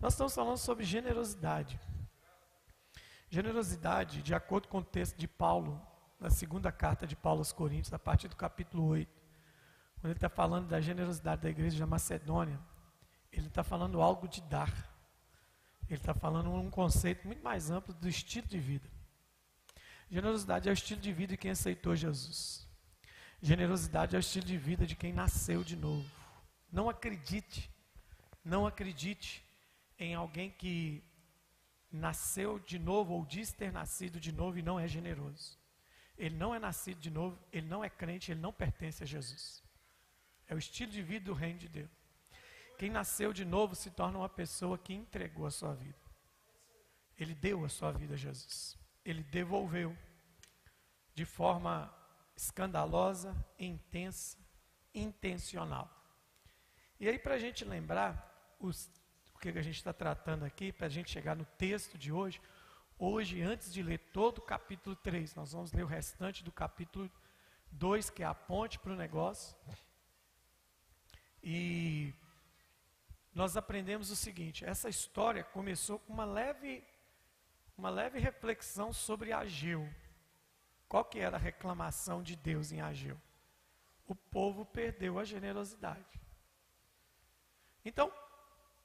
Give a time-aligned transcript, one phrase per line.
[0.00, 1.78] Nós estamos falando sobre generosidade.
[3.28, 5.84] Generosidade, de acordo com o texto de Paulo,
[6.20, 9.10] na segunda carta de Paulo aos Coríntios, a partir do capítulo 8,
[9.96, 12.60] quando ele está falando da generosidade da igreja da Macedônia,
[13.32, 14.72] ele está falando algo de dar.
[15.88, 18.88] Ele está falando um conceito muito mais amplo do estilo de vida.
[20.08, 22.68] Generosidade é o estilo de vida de quem aceitou Jesus.
[23.42, 26.08] Generosidade é o estilo de vida de quem nasceu de novo.
[26.70, 27.68] Não acredite,
[28.44, 29.47] não acredite
[29.98, 31.02] em alguém que
[31.90, 35.58] nasceu de novo ou diz ter nascido de novo e não é generoso.
[36.16, 39.62] Ele não é nascido de novo, ele não é crente, ele não pertence a Jesus.
[40.46, 41.90] É o estilo de vida do reino de Deus.
[42.78, 45.98] Quem nasceu de novo se torna uma pessoa que entregou a sua vida.
[47.16, 48.78] Ele deu a sua vida a Jesus.
[49.04, 49.96] Ele devolveu
[51.14, 51.92] de forma
[52.36, 54.38] escandalosa, intensa,
[54.94, 55.90] intencional.
[57.00, 58.88] E aí, para a gente lembrar os,
[59.38, 62.40] o que a gente está tratando aqui, para a gente chegar no texto de hoje,
[62.98, 67.08] hoje, antes de ler todo o capítulo 3, nós vamos ler o restante do capítulo
[67.70, 69.56] 2, que é a ponte para o negócio.
[71.40, 72.12] E
[73.32, 76.84] nós aprendemos o seguinte: essa história começou com uma leve,
[77.76, 79.88] uma leve reflexão sobre Ageu.
[80.88, 83.16] Qual que era a reclamação de Deus em Ageu?
[84.04, 86.20] O povo perdeu a generosidade.
[87.84, 88.12] Então,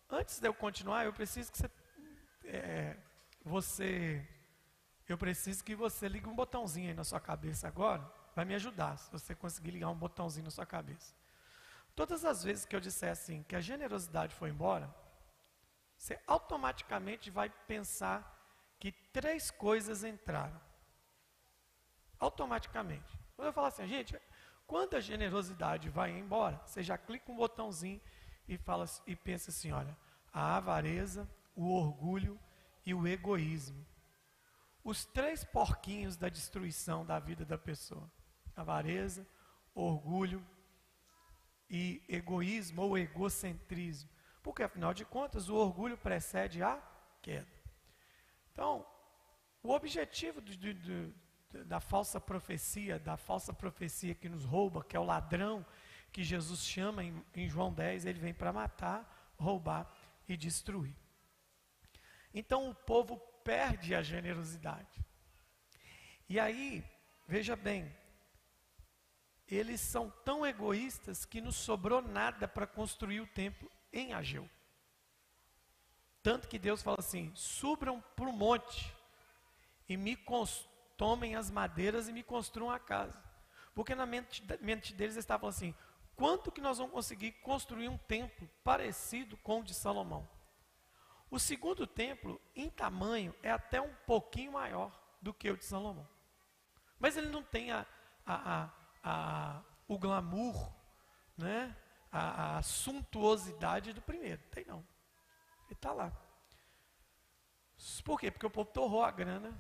[0.10, 1.72] antes de eu continuar, eu preciso que você,
[2.46, 2.98] é,
[3.44, 4.28] você,
[5.08, 8.04] eu preciso que você ligue um botãozinho aí na sua cabeça agora.
[8.36, 11.14] Vai me ajudar se você conseguir ligar um botãozinho na sua cabeça.
[11.96, 14.94] Todas as vezes que eu disser assim, que a generosidade foi embora,
[15.98, 18.30] você automaticamente vai pensar
[18.80, 20.60] que três coisas entraram.
[22.20, 23.18] Automaticamente.
[23.36, 24.20] Quando eu falar assim, gente,
[24.66, 28.02] quando a generosidade vai embora, você já clica um botãozinho
[28.48, 29.96] e, fala, e pensa assim: olha,
[30.34, 32.40] a avareza, o orgulho
[32.86, 33.86] e o egoísmo.
[34.84, 38.10] Os três porquinhos da destruição da vida da pessoa:
[38.56, 39.26] avareza,
[39.74, 40.46] orgulho
[41.70, 44.10] e egoísmo ou egocentrismo.
[44.42, 46.82] Porque, afinal de contas, o orgulho precede a
[47.22, 47.48] queda.
[48.52, 48.86] Então,
[49.64, 50.42] o objetivo
[51.66, 55.66] da falsa profecia, da falsa profecia que nos rouba, que é o ladrão,
[56.14, 59.92] que Jesus chama em, em João 10, ele vem para matar, roubar
[60.30, 60.96] e destruir.
[62.34, 65.04] Então o povo perde a generosidade.
[66.30, 66.84] E aí,
[67.28, 67.94] veja bem,
[69.48, 74.50] eles são tão egoístas que não sobrou nada para construir o templo em Ageu.
[76.22, 78.96] Tanto que Deus fala assim: subam para o monte
[79.90, 80.18] e me
[80.96, 83.22] tomem as madeiras e me construam a casa.
[83.76, 85.76] Porque na mente, mente deles eles estavam assim:
[86.16, 90.28] quanto que nós vamos conseguir construir um templo parecido com o de Salomão?
[91.30, 94.92] O segundo templo, em tamanho, é até um pouquinho maior
[95.22, 96.08] do que o de Salomão.
[97.00, 97.86] Mas ele não tem a,
[98.26, 98.70] a,
[99.04, 100.72] a, o glamour,
[101.38, 101.76] né?
[102.12, 104.42] a, a suntuosidade do primeiro.
[104.52, 104.86] Tem não.
[105.66, 106.12] Ele está lá.
[108.06, 108.30] Por quê?
[108.30, 109.52] Porque o povo torrou a grana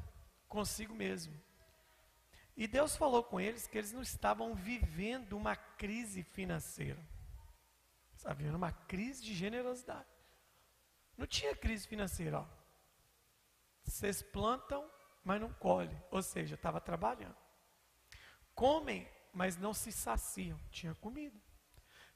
[0.48, 1.34] consigo mesmo.
[2.56, 7.00] E Deus falou com eles que eles não estavam vivendo uma crise financeira.
[8.16, 10.08] Estavam vivendo uma crise de generosidade.
[11.18, 12.40] Não tinha crise financeira.
[12.40, 12.46] Ó.
[13.84, 14.88] Vocês plantam,
[15.24, 16.00] mas não colhem.
[16.12, 17.36] Ou seja, estava trabalhando.
[18.54, 20.60] Comem, mas não se saciam.
[20.70, 21.38] Tinha comida.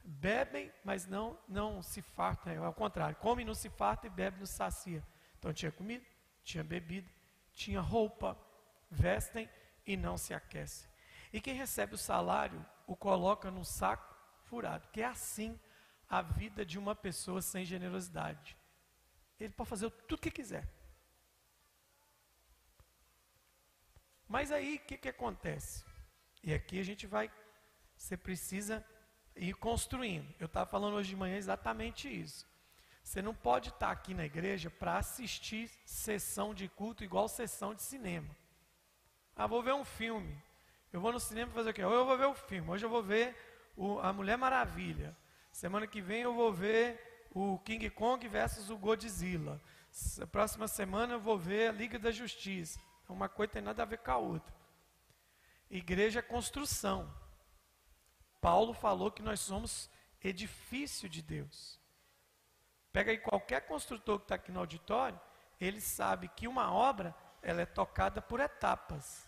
[0.04, 2.54] Bebem, mas não, não se fartam.
[2.54, 3.16] É ao contrário.
[3.18, 5.04] Come, não se farta e bebe, não sacia.
[5.38, 6.06] Então tinha comida,
[6.44, 7.10] tinha bebida,
[7.54, 8.38] tinha roupa.
[8.90, 9.50] Vestem
[9.88, 10.88] e não se aquecem.
[11.32, 14.88] E quem recebe o salário o coloca num saco furado.
[14.90, 15.60] Que é assim
[16.10, 18.56] a vida de uma pessoa sem generosidade.
[19.40, 20.68] Ele pode fazer tudo que quiser.
[24.28, 25.86] Mas aí o que, que acontece?
[26.44, 27.32] E aqui a gente vai,
[27.96, 28.86] você precisa
[29.36, 30.34] ir construindo.
[30.40, 32.46] Eu estava falando hoje de manhã exatamente isso.
[33.04, 37.82] Você não pode estar aqui na igreja para assistir sessão de culto igual sessão de
[37.82, 38.36] cinema.
[39.38, 40.36] Ah, vou ver um filme.
[40.92, 41.84] Eu vou no cinema fazer o quê?
[41.84, 42.68] Ou eu vou ver o filme.
[42.72, 43.36] Hoje eu vou ver
[43.76, 45.16] o, a Mulher Maravilha.
[45.52, 49.62] Semana que vem eu vou ver o King Kong versus o Godzilla.
[50.32, 52.80] Próxima semana eu vou ver a Liga da Justiça.
[53.08, 54.56] Uma coisa tem nada a ver com a outra.
[55.70, 57.14] Igreja é construção.
[58.42, 59.88] Paulo falou que nós somos
[60.24, 61.80] edifício de Deus.
[62.92, 65.20] Pega aí qualquer construtor que está aqui no auditório,
[65.60, 69.27] ele sabe que uma obra ela é tocada por etapas.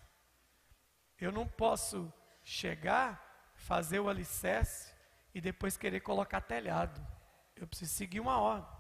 [1.20, 2.12] Eu não posso
[2.44, 4.94] chegar, fazer o alicerce
[5.34, 7.06] e depois querer colocar telhado.
[7.56, 8.80] Eu preciso seguir uma ordem.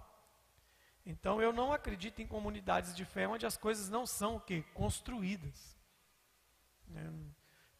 [1.05, 4.63] Então eu não acredito em comunidades de fé onde as coisas não são o quê?
[4.73, 5.77] Construídas.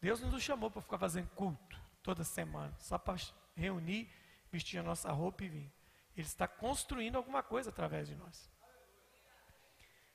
[0.00, 3.16] Deus não nos chamou para ficar fazendo culto toda semana, só para
[3.54, 4.10] reunir,
[4.50, 5.72] vestir a nossa roupa e vir.
[6.16, 8.50] Ele está construindo alguma coisa através de nós.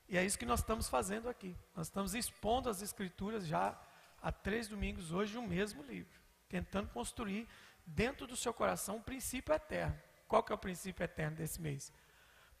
[0.08, 1.56] E é isso que nós estamos fazendo aqui.
[1.74, 3.78] Nós estamos expondo as escrituras já
[4.26, 7.46] há três domingos hoje um mesmo livro, tentando construir
[7.86, 9.96] dentro do seu coração um princípio eterno.
[10.26, 11.92] Qual que é o princípio eterno desse mês?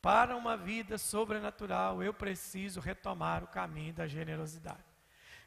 [0.00, 4.84] Para uma vida sobrenatural, eu preciso retomar o caminho da generosidade.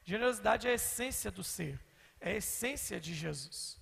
[0.03, 1.79] Generosidade é a essência do ser,
[2.19, 3.79] é a essência de Jesus.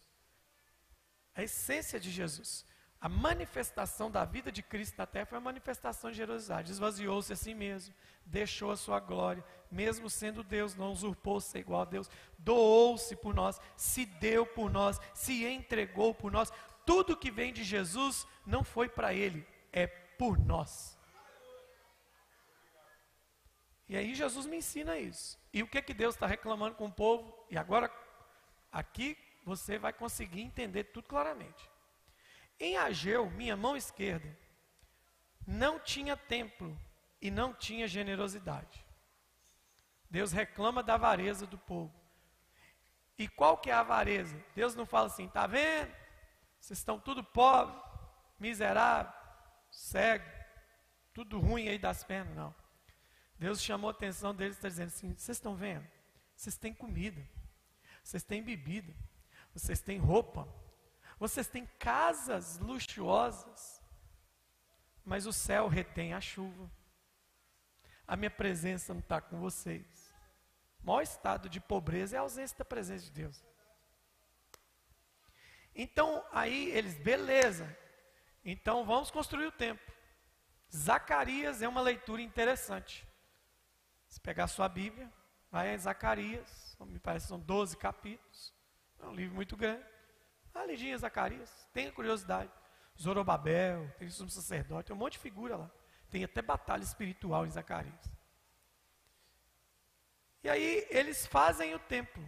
[1.33, 2.63] É a essência de Jesus.
[2.99, 6.71] A manifestação da vida de Cristo na terra foi a manifestação de generosidade.
[6.71, 7.93] Esvaziou-se a si mesmo,
[8.25, 12.09] deixou a sua glória, mesmo sendo Deus, não usurpou ser igual a Deus,
[12.39, 16.51] doou-se por nós, se deu por nós, se entregou por nós.
[16.85, 20.97] Tudo que vem de Jesus não foi para ele, é por nós.
[23.87, 25.39] E aí Jesus me ensina isso.
[25.53, 27.33] E o que que Deus está reclamando com o povo?
[27.49, 27.91] E agora,
[28.71, 29.15] aqui
[29.45, 31.69] você vai conseguir entender tudo claramente.
[32.59, 34.35] Em Ageu, minha mão esquerda,
[35.45, 36.77] não tinha templo
[37.21, 38.85] e não tinha generosidade.
[40.09, 41.93] Deus reclama da avareza do povo.
[43.17, 44.37] E qual que é a avareza?
[44.55, 45.91] Deus não fala assim, tá vendo?
[46.59, 47.75] Vocês estão tudo pobre,
[48.39, 49.11] miserável,
[49.71, 50.29] cego,
[51.13, 52.55] tudo ruim aí das pernas, não.
[53.39, 55.87] Deus chamou a atenção deles está dizendo assim: vocês estão vendo?
[56.35, 57.21] Vocês têm comida,
[58.03, 58.93] vocês têm bebida,
[59.53, 60.47] vocês têm roupa,
[61.19, 63.81] vocês têm casas luxuosas,
[65.03, 66.71] mas o céu retém a chuva.
[68.07, 70.13] A minha presença não está com vocês.
[70.81, 73.43] O maior estado de pobreza é a ausência da presença de Deus.
[75.75, 77.77] Então, aí eles, beleza.
[78.43, 79.85] Então vamos construir o templo.
[80.75, 83.07] Zacarias é uma leitura interessante.
[84.07, 85.11] Se pegar sua Bíblia,
[85.51, 88.53] vai em Zacarias, me parece que são 12 capítulos.
[88.99, 89.96] É um livro muito grande.
[90.57, 92.51] Dá Zacarias, tenha curiosidade.
[92.99, 95.71] Zorobabel, tem um sacerdote, tem um monte de figura lá.
[96.09, 98.09] Tem até batalha espiritual em Zacarias.
[100.43, 102.27] E aí eles fazem o templo.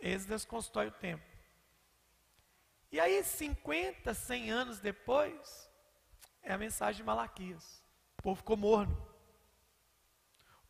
[0.00, 1.26] Esdras constrói o templo.
[2.90, 5.68] E aí, 50, 100 anos depois,
[6.40, 7.82] é a mensagem de Malaquias.
[8.18, 9.14] O povo ficou morno.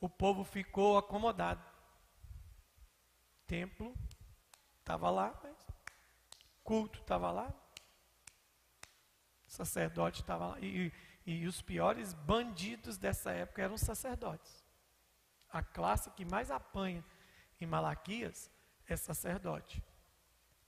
[0.01, 1.63] O povo ficou acomodado.
[3.43, 3.95] O templo
[4.81, 5.56] estava lá, mas
[6.67, 7.55] culto estava lá,
[9.47, 10.93] sacerdote estava lá, e,
[11.25, 14.65] e os piores bandidos dessa época eram os sacerdotes.
[15.49, 17.05] A classe que mais apanha
[17.61, 18.51] em Malaquias
[18.87, 19.83] é sacerdote.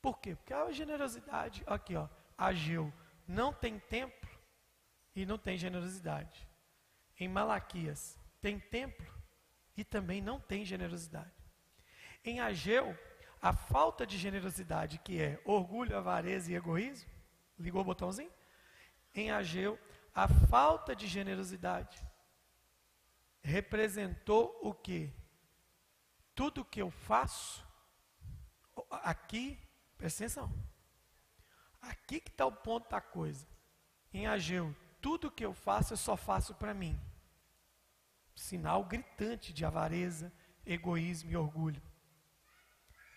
[0.01, 0.37] Por quê?
[0.37, 2.93] Porque a generosidade, aqui ó, Ageu
[3.27, 4.31] não tem templo
[5.15, 6.49] e não tem generosidade.
[7.19, 9.13] Em Malaquias tem templo
[9.77, 11.35] e também não tem generosidade.
[12.25, 12.97] Em Ageu
[13.41, 17.11] a falta de generosidade, que é orgulho, avareza e egoísmo,
[17.59, 18.33] ligou o botãozinho?
[19.15, 19.79] Em Ageu,
[20.15, 22.05] a falta de generosidade
[23.41, 25.13] representou o que?
[26.35, 27.67] Tudo que eu faço,
[28.91, 29.59] aqui,
[29.97, 30.53] presta atenção,
[31.81, 33.47] aqui que está o ponto da coisa.
[34.13, 37.01] Em Ageu, tudo que eu faço, eu só faço para mim.
[38.35, 40.33] Sinal gritante de avareza,
[40.65, 41.83] egoísmo e orgulho.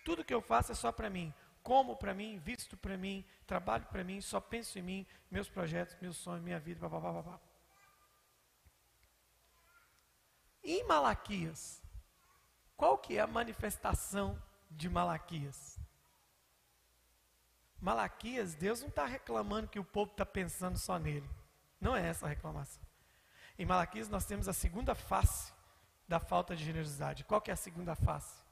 [0.04, 1.34] Tudo que eu faço é só para mim.
[1.64, 5.96] Como para mim, visto para mim, trabalho para mim, só penso em mim, meus projetos,
[6.02, 7.40] meus sonhos, minha vida, blá, blá.
[10.64, 11.82] Em Malaquias,
[12.76, 15.80] qual que é a manifestação de Malaquias?
[17.80, 21.30] Malaquias, Deus não está reclamando que o povo está pensando só nele.
[21.80, 22.82] Não é essa a reclamação.
[23.58, 25.52] Em Malaquias nós temos a segunda face
[26.08, 27.24] da falta de generosidade.
[27.24, 28.44] Qual que é a segunda face?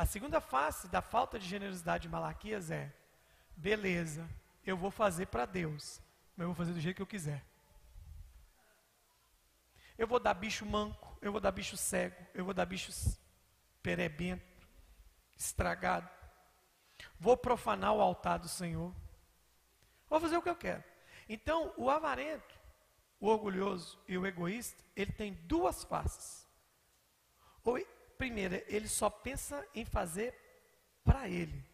[0.00, 2.90] A segunda face da falta de generosidade de Malaquias é:
[3.54, 4.26] beleza,
[4.64, 6.00] eu vou fazer para Deus,
[6.34, 7.44] mas eu vou fazer do jeito que eu quiser.
[9.98, 12.90] Eu vou dar bicho manco, eu vou dar bicho cego, eu vou dar bicho
[13.82, 14.66] perebento,
[15.36, 16.08] estragado.
[17.18, 18.94] Vou profanar o altar do Senhor.
[20.08, 20.82] Vou fazer o que eu quero.
[21.28, 22.58] Então, o avarento,
[23.20, 26.48] o orgulhoso e o egoísta, ele tem duas faces.
[27.62, 27.76] Ou
[28.20, 30.34] primeira, ele só pensa em fazer
[31.02, 31.64] para ele.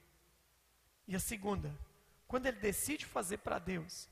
[1.08, 1.74] E a segunda,
[2.28, 4.08] quando ele decide fazer para Deus,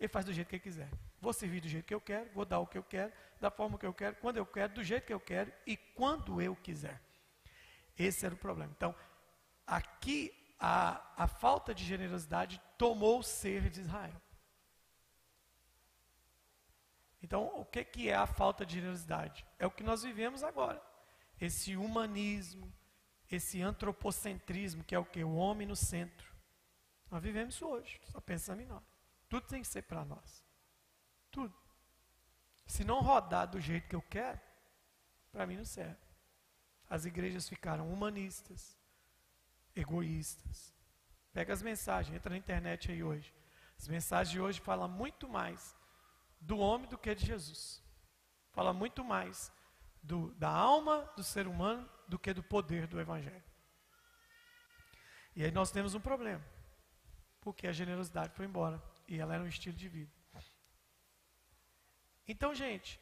[0.00, 0.88] ele faz do jeito que ele quiser.
[1.20, 3.78] Vou servir do jeito que eu quero, vou dar o que eu quero, da forma
[3.78, 6.98] que eu quero, quando eu quero, do jeito que eu quero e quando eu quiser.
[7.98, 8.72] Esse era o problema.
[8.74, 8.94] Então,
[9.66, 14.22] aqui a, a falta de generosidade tomou o ser de Israel.
[17.22, 19.44] Então, o que, que é a falta de generosidade?
[19.58, 20.93] É o que nós vivemos agora.
[21.40, 22.72] Esse humanismo,
[23.30, 25.24] esse antropocentrismo, que é o que?
[25.24, 26.32] O homem no centro.
[27.10, 28.82] Nós vivemos isso hoje, só pensamos em nós.
[29.28, 30.44] Tudo tem que ser para nós.
[31.30, 31.54] Tudo.
[32.66, 34.40] Se não rodar do jeito que eu quero,
[35.30, 35.98] para mim não serve.
[36.88, 38.78] As igrejas ficaram humanistas,
[39.74, 40.72] egoístas.
[41.32, 43.34] Pega as mensagens, entra na internet aí hoje.
[43.76, 45.76] As mensagens de hoje falam muito mais
[46.40, 47.82] do homem do que de Jesus.
[48.52, 49.52] Fala muito mais
[50.04, 53.42] do, da alma do ser humano do que do poder do Evangelho.
[55.34, 56.44] E aí nós temos um problema,
[57.40, 60.12] porque a generosidade foi embora e ela era um estilo de vida.
[62.26, 63.00] Então, gente,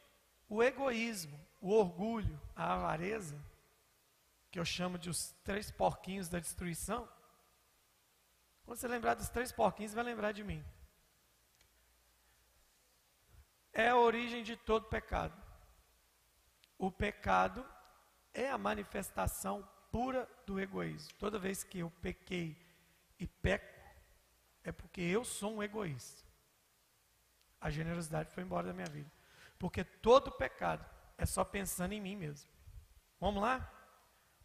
[0.49, 3.39] o egoísmo, o orgulho, a avareza,
[4.51, 7.09] que eu chamo de os três porquinhos da destruição,
[8.65, 10.65] quando você lembrar dos três porquinhos, vai lembrar de mim
[13.73, 15.41] é a origem de todo pecado.
[16.83, 17.65] O pecado
[18.35, 21.15] é a manifestação pura do egoísmo.
[21.17, 22.61] Toda vez que eu pequei
[23.21, 23.81] e peco,
[24.65, 26.25] é porque eu sou um egoísta.
[27.61, 29.09] A generosidade foi embora da minha vida.
[29.61, 30.85] Porque todo pecado
[31.17, 32.51] é só pensando em mim mesmo.
[33.21, 33.73] Vamos lá?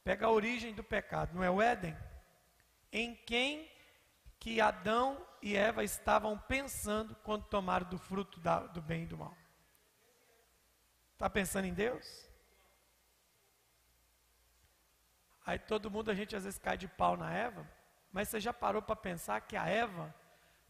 [0.03, 1.98] Pega a origem do pecado, não é o Éden?
[2.91, 3.67] Em quem
[4.39, 9.17] que Adão e Eva estavam pensando quando tomaram do fruto da, do bem e do
[9.17, 9.36] mal?
[11.13, 12.26] Está pensando em Deus?
[15.48, 17.66] Aí todo mundo, a gente às vezes cai de pau na Eva,
[18.12, 20.13] mas você já parou para pensar que a Eva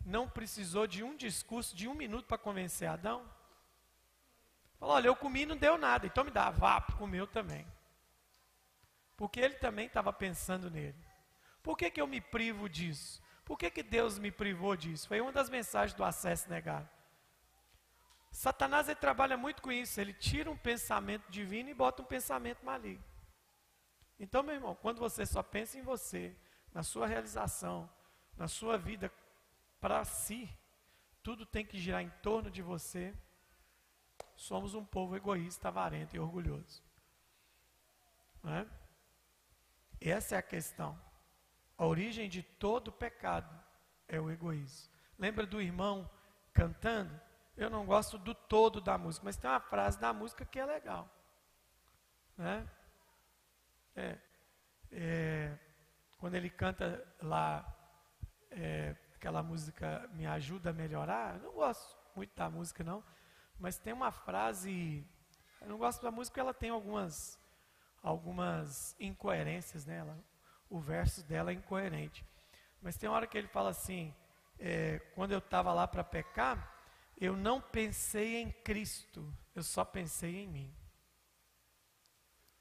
[0.06, 3.28] não precisou de um discurso de um minuto para convencer Adão?
[4.80, 7.66] Falou, olha, eu comi e não deu nada, então me dá, vá, comeu também.
[9.16, 11.04] Porque ele também estava pensando nele.
[11.64, 13.20] Por que, que eu me privo disso?
[13.44, 15.08] Por que, que Deus me privou disso?
[15.08, 16.88] Foi uma das mensagens do acesso negado.
[18.32, 20.00] Satanás ele trabalha muito com isso.
[20.00, 23.07] Ele tira um pensamento divino e bota um pensamento maligno.
[24.20, 26.36] Então, meu irmão, quando você só pensa em você,
[26.74, 27.90] na sua realização,
[28.36, 29.12] na sua vida
[29.80, 30.50] para si,
[31.22, 33.14] tudo tem que girar em torno de você.
[34.36, 36.84] Somos um povo egoísta, avarento e orgulhoso.
[38.46, 38.66] É?
[40.00, 41.00] Essa é a questão.
[41.78, 43.54] A origem de todo pecado
[44.08, 44.92] é o egoísmo.
[45.18, 46.10] Lembra do irmão
[46.54, 47.20] cantando?
[47.56, 50.66] Eu não gosto do todo da música, mas tem uma frase da música que é
[50.66, 51.10] legal.
[52.38, 52.68] Né?
[53.98, 54.18] É,
[54.92, 55.58] é,
[56.18, 57.66] quando ele canta lá
[58.52, 63.04] é, aquela música Me Ajuda a Melhorar, eu não gosto muito da música não,
[63.60, 65.06] mas tem uma frase,
[65.60, 67.38] eu não gosto da música porque ela tem algumas,
[68.02, 70.14] algumas incoerências nela.
[70.14, 70.24] Né?
[70.70, 72.26] o verso dela é incoerente.
[72.82, 74.14] Mas tem hora que ele fala assim:
[74.60, 76.74] é, quando eu estava lá para pecar,
[77.20, 80.77] eu não pensei em Cristo, eu só pensei em mim.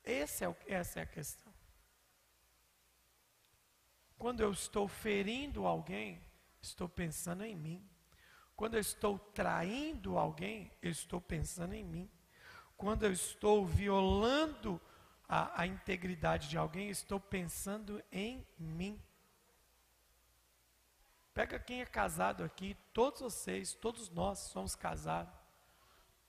[0.07, 1.53] Esse é o, essa é a questão.
[4.17, 6.25] Quando eu estou ferindo alguém,
[6.63, 7.87] estou pensando em mim.
[8.55, 12.11] Quando eu estou traindo alguém, eu estou pensando em mim.
[12.77, 14.81] Quando eu estou violando
[15.29, 19.03] a, a integridade de alguém, estou pensando em mim.
[21.35, 25.35] Pega quem é casado aqui, todos vocês, todos nós somos casados.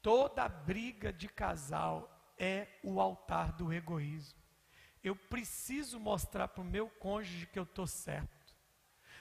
[0.02, 4.40] Toda briga de casal é o altar do egoísmo.
[5.04, 8.56] Eu preciso mostrar para o meu cônjuge que eu estou certo.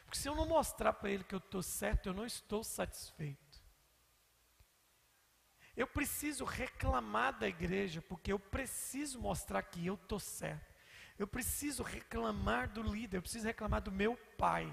[0.05, 3.61] Porque se eu não mostrar para ele que eu estou certo, eu não estou satisfeito.
[5.77, 10.75] Eu preciso reclamar da igreja, porque eu preciso mostrar que eu estou certo.
[11.19, 14.67] Eu preciso reclamar do líder, eu preciso reclamar do meu pai.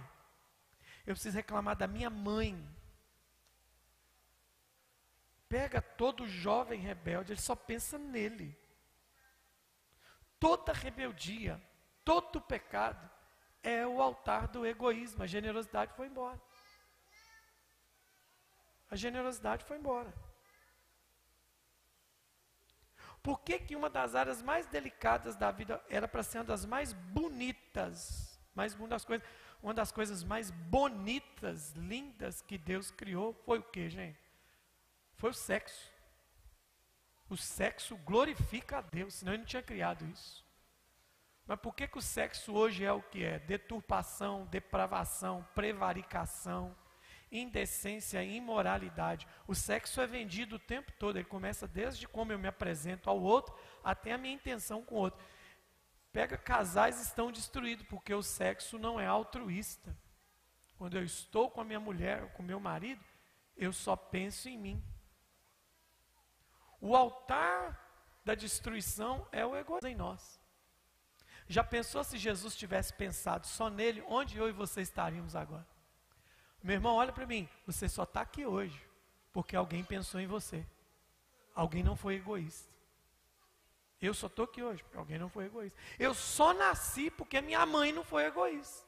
[1.05, 2.57] Eu preciso reclamar da minha mãe.
[5.53, 8.57] Pega todo jovem rebelde, ele só pensa nele.
[10.39, 11.61] Toda rebeldia,
[12.03, 13.07] todo pecado
[13.61, 15.21] é o altar do egoísmo.
[15.21, 16.41] A generosidade foi embora.
[18.89, 20.11] A generosidade foi embora.
[23.21, 26.65] Por que, que uma das áreas mais delicadas da vida era para ser uma das
[26.65, 29.27] mais bonitas, mais das coisas,
[29.61, 34.22] uma das coisas mais bonitas, lindas que Deus criou foi o que, gente?
[35.23, 35.89] Foi o sexo.
[37.29, 40.45] O sexo glorifica a Deus, senão ele não tinha criado isso.
[41.47, 43.39] Mas por que, que o sexo hoje é o que é?
[43.39, 46.75] Deturpação, depravação, prevaricação,
[47.31, 49.25] indecência imoralidade.
[49.47, 53.21] O sexo é vendido o tempo todo, ele começa desde como eu me apresento ao
[53.21, 55.25] outro até a minha intenção com o outro.
[56.11, 59.97] Pega casais estão destruídos porque o sexo não é altruísta.
[60.77, 63.01] Quando eu estou com a minha mulher, com o meu marido,
[63.55, 64.92] eu só penso em mim.
[66.83, 67.79] O altar
[68.25, 70.37] da destruição é o egoísmo em nós.
[71.47, 75.65] Já pensou se Jesus tivesse pensado só nele, onde eu e você estaríamos agora?
[76.61, 78.85] Meu irmão, olha para mim, você só está aqui hoje
[79.31, 80.65] porque alguém pensou em você.
[81.55, 82.69] Alguém não foi egoísta.
[84.01, 85.79] Eu só estou aqui hoje porque alguém não foi egoísta.
[85.97, 88.85] Eu só nasci porque minha mãe não foi egoísta.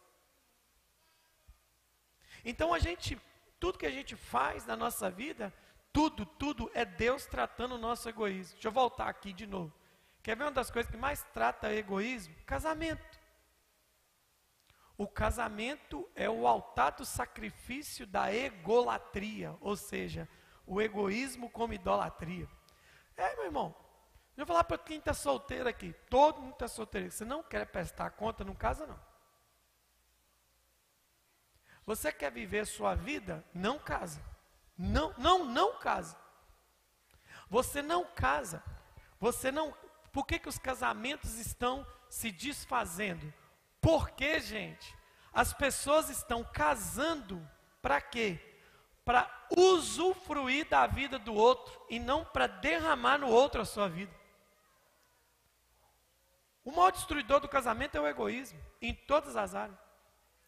[2.43, 3.17] Então a gente,
[3.57, 5.53] tudo que a gente faz na nossa vida,
[5.95, 8.55] tudo, tudo é Deus tratando o nosso egoísmo.
[8.55, 9.73] Deixa eu voltar aqui de novo.
[10.21, 12.35] Quer ver uma das coisas que mais trata egoísmo?
[12.45, 13.17] Casamento.
[14.97, 20.27] O casamento é o altar do sacrifício da egolatria, ou seja,
[20.67, 22.49] o egoísmo como idolatria.
[23.15, 23.73] É, meu irmão,
[24.35, 27.65] eu vou falar para quem está solteiro aqui, todo mundo está solteiro, você não quer
[27.67, 28.99] prestar conta, não casa não.
[31.85, 33.45] Você quer viver sua vida?
[33.53, 34.34] Não casa.
[34.77, 36.17] Não, não, não casa.
[37.49, 38.63] Você não casa.
[39.19, 39.73] Você não.
[40.11, 43.33] Por que, que os casamentos estão se desfazendo?
[43.79, 44.95] Porque, gente,
[45.33, 47.47] as pessoas estão casando
[47.81, 48.39] para quê?
[49.03, 54.13] Para usufruir da vida do outro e não para derramar no outro a sua vida.
[56.63, 59.84] O maior destruidor do casamento é o egoísmo, em todas as áreas.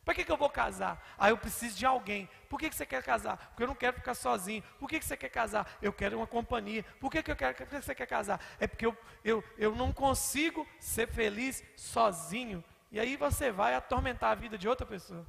[0.08, 1.06] Para que, que eu vou casar?
[1.18, 2.30] Ah, eu preciso de alguém.
[2.48, 3.36] Por que, que você quer casar?
[3.50, 4.64] Porque eu não quero ficar sozinho.
[4.80, 5.70] Por que, que você quer casar?
[5.82, 6.86] Eu quero uma companhia.
[6.98, 8.40] Por que, que, eu quero, por que você quer casar?
[8.58, 12.64] É porque eu, eu, eu não consigo ser feliz sozinho.
[12.90, 15.28] E aí você vai atormentar a vida de outra pessoa.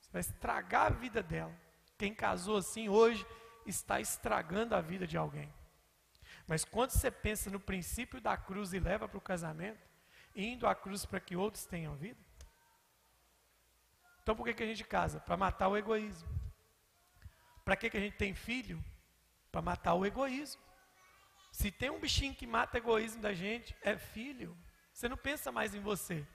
[0.00, 1.52] Você vai estragar a vida dela.
[1.98, 3.26] Quem casou assim hoje
[3.66, 5.52] está estragando a vida de alguém.
[6.46, 9.80] Mas quando você pensa no princípio da cruz e leva para o casamento,
[10.36, 12.20] indo à cruz para que outros tenham vida,
[14.22, 15.20] então por que, que a gente casa?
[15.20, 16.28] Para matar o egoísmo.
[17.64, 18.82] Para que, que a gente tem filho?
[19.50, 20.62] Para matar o egoísmo.
[21.50, 24.56] Se tem um bichinho que mata o egoísmo da gente, é filho.
[24.92, 26.26] Você não pensa mais em você.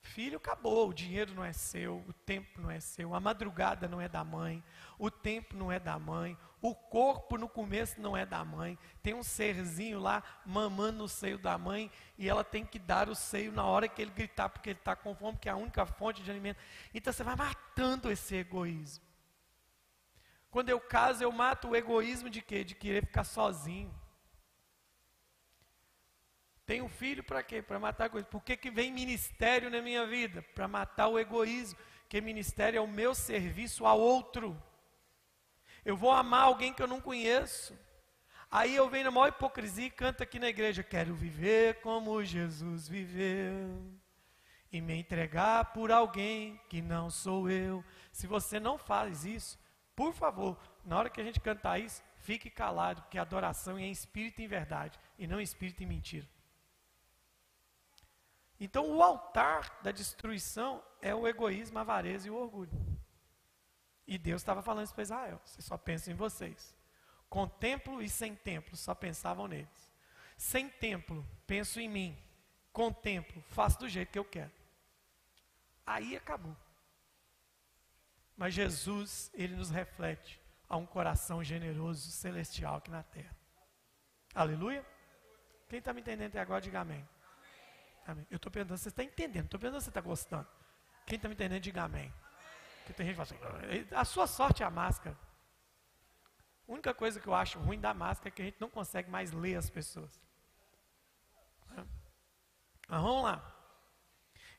[0.00, 4.00] Filho acabou, o dinheiro não é seu, o tempo não é seu, a madrugada não
[4.00, 4.62] é da mãe,
[4.98, 8.78] o tempo não é da mãe, o corpo no começo não é da mãe.
[9.02, 13.14] Tem um serzinho lá mamando no seio da mãe e ela tem que dar o
[13.14, 15.84] seio na hora que ele gritar, porque ele está com fome, que é a única
[15.84, 16.58] fonte de alimento.
[16.94, 19.04] Então você vai matando esse egoísmo.
[20.50, 22.64] Quando eu caso, eu mato o egoísmo de quê?
[22.64, 23.94] De querer ficar sozinho.
[26.64, 27.60] Tenho filho para quê?
[27.60, 28.30] Para matar egoísmo.
[28.30, 30.40] Por que, que vem ministério na minha vida?
[30.54, 31.78] Para matar o egoísmo.
[32.04, 34.58] Porque ministério é o meu serviço ao outro.
[35.84, 37.78] Eu vou amar alguém que eu não conheço.
[38.50, 42.88] Aí eu venho na maior hipocrisia e canto aqui na igreja: Quero viver como Jesus
[42.88, 43.82] viveu
[44.72, 47.84] e me entregar por alguém que não sou eu.
[48.10, 49.58] Se você não faz isso,
[49.94, 53.90] por favor, na hora que a gente cantar isso, fique calado, porque adoração é em
[53.90, 56.28] espírito e em verdade, e não em espírito e mentira.
[58.58, 62.70] Então, o altar da destruição é o egoísmo, a avareza e o orgulho.
[64.06, 66.74] E Deus estava falando isso para Israel: vocês só pensam em vocês.
[67.28, 69.92] Com templo e sem templo, só pensavam neles.
[70.36, 72.18] Sem templo, penso em mim.
[72.72, 74.52] Com templo, faço do jeito que eu quero.
[75.86, 76.56] Aí acabou.
[78.36, 83.34] Mas Jesus, ele nos reflete a um coração generoso, celestial aqui na terra.
[84.34, 84.84] Aleluia?
[85.68, 87.08] Quem está me entendendo até agora, diga amém.
[88.06, 88.26] amém.
[88.30, 89.44] Eu estou perguntando, você está entendendo?
[89.44, 90.48] Estou perguntando se você está gostando.
[91.06, 92.12] Quem está me entendendo, diga amém.
[92.84, 95.16] Porque tem gente que fala assim, a sua sorte é a máscara.
[96.68, 99.10] A única coisa que eu acho ruim da máscara é que a gente não consegue
[99.10, 100.20] mais ler as pessoas.
[102.86, 103.42] Mas vamos lá.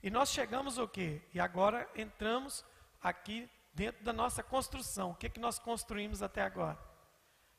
[0.01, 1.21] E nós chegamos o quê?
[1.35, 2.65] E agora entramos
[2.99, 5.11] aqui dentro da nossa construção.
[5.11, 6.79] O que, que nós construímos até agora?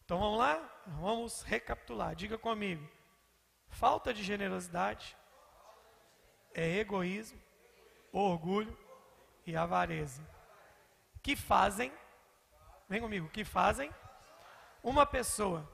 [0.05, 0.83] Então vamos lá?
[0.85, 2.17] Vamos recapitular.
[2.17, 2.89] Diga comigo.
[3.69, 5.17] Falta de generosidade
[6.53, 7.41] é egoísmo,
[8.13, 8.77] orgulho
[9.47, 10.36] e avareza
[11.27, 11.93] que fazem,
[12.89, 13.93] vem comigo, que fazem
[14.81, 15.69] uma pessoa,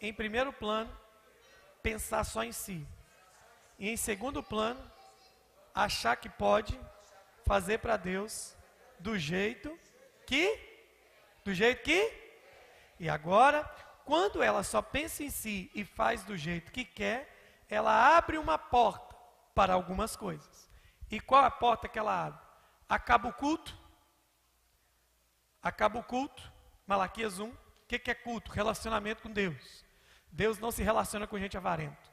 [0.00, 0.96] em primeiro plano,
[1.82, 2.86] pensar só em si.
[3.80, 4.80] E em segundo plano,
[5.74, 6.78] achar que pode
[7.44, 8.54] fazer para Deus
[9.00, 9.76] do jeito
[10.24, 10.56] que,
[11.44, 12.12] do jeito que,
[13.00, 13.64] e agora,
[14.04, 18.56] quando ela só pensa em si e faz do jeito que quer, ela abre uma
[18.56, 19.16] porta
[19.52, 20.70] para algumas coisas.
[21.10, 22.40] E qual a porta que ela abre?
[22.88, 23.85] Acaba o culto,
[25.66, 26.40] Acaba o culto,
[26.86, 27.48] Malaquias 1.
[27.48, 28.52] O que, que é culto?
[28.52, 29.84] Relacionamento com Deus.
[30.30, 32.08] Deus não se relaciona com gente avarento.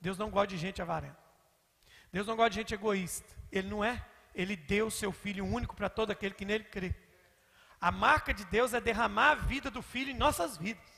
[0.00, 1.18] Deus não gosta de gente avarenta.
[2.10, 3.28] Deus não gosta de gente egoísta.
[3.52, 4.02] Ele não é.
[4.34, 6.94] Ele deu o seu Filho único para todo aquele que nele crê.
[7.78, 10.90] A marca de Deus é derramar a vida do filho em nossas vidas.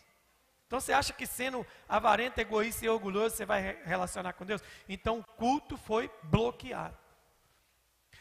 [0.69, 4.63] Então você acha que sendo avarento, egoísta e orgulhoso você vai relacionar com Deus?
[4.89, 6.97] Então o culto foi bloqueado.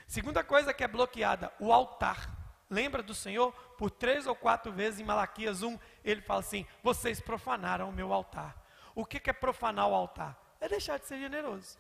[0.08, 2.40] Segunda coisa que é bloqueada, o altar.
[2.71, 3.51] Lembra do Senhor?
[3.77, 8.13] Por três ou quatro vezes em Malaquias 1, ele fala assim: vocês profanaram o meu
[8.13, 8.55] altar.
[8.95, 10.41] O que é profanar o altar?
[10.57, 11.77] É deixar de ser generoso.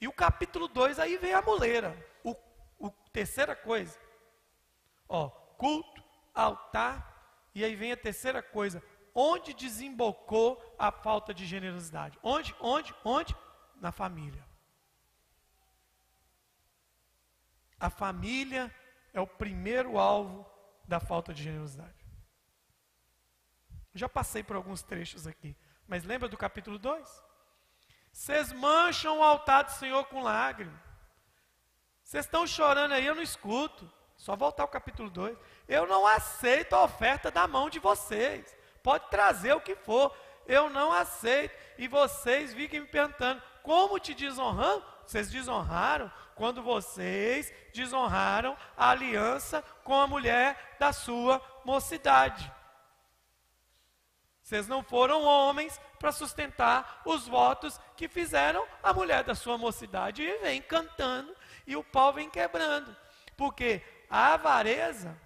[0.00, 1.94] E o capítulo 2 aí vem a muleira.
[2.24, 2.34] O,
[2.78, 3.98] o terceira coisa.
[5.06, 6.02] Ó, culto,
[6.34, 8.82] altar, e aí vem a terceira coisa.
[9.14, 12.18] Onde desembocou a falta de generosidade?
[12.22, 12.54] Onde?
[12.60, 12.94] Onde?
[13.04, 13.36] Onde?
[13.78, 14.47] Na família.
[17.78, 18.74] A família
[19.12, 20.46] é o primeiro alvo
[20.86, 22.06] da falta de generosidade.
[23.94, 27.22] Já passei por alguns trechos aqui, mas lembra do capítulo 2?
[28.12, 30.80] Vocês mancham o altar do Senhor com lágrimas.
[32.02, 33.90] Vocês estão chorando aí, eu não escuto.
[34.16, 35.38] Só voltar ao capítulo 2.
[35.68, 38.56] Eu não aceito a oferta da mão de vocês.
[38.82, 40.14] Pode trazer o que for.
[40.46, 41.54] Eu não aceito.
[41.78, 44.84] E vocês fiquem me perguntando: como te desonrando?
[45.08, 52.52] Vocês desonraram quando vocês desonraram a aliança com a mulher da sua mocidade.
[54.42, 60.22] Vocês não foram homens para sustentar os votos que fizeram a mulher da sua mocidade
[60.22, 61.34] e vem cantando
[61.66, 62.94] e o pau vem quebrando.
[63.34, 65.18] Porque a avareza,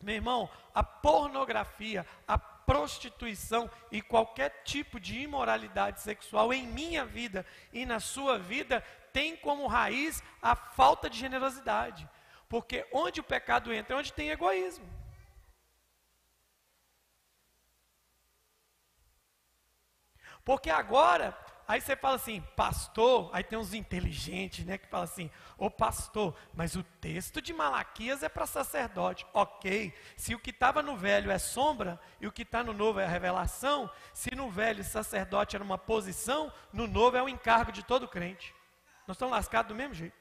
[0.00, 2.38] meu irmão, a pornografia, a
[2.70, 8.80] prostituição e qualquer tipo de imoralidade sexual em minha vida e na sua vida
[9.12, 12.08] tem como raiz a falta de generosidade.
[12.48, 15.00] Porque onde o pecado entra, é onde tem egoísmo.
[20.44, 21.36] Porque agora,
[21.68, 26.34] aí você fala assim, pastor, aí tem uns inteligentes, né, que fala assim, ô pastor,
[26.54, 29.26] mas o texto de Malaquias é para sacerdote.
[29.32, 32.98] Ok, se o que estava no velho é sombra e o que está no novo
[32.98, 37.70] é a revelação, se no velho sacerdote era uma posição, no novo é o encargo
[37.70, 38.54] de todo crente.
[39.10, 40.16] Nós estamos lascados do mesmo jeito.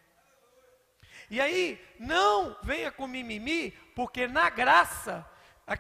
[1.29, 5.23] E aí, não venha com mimimi, porque na graça,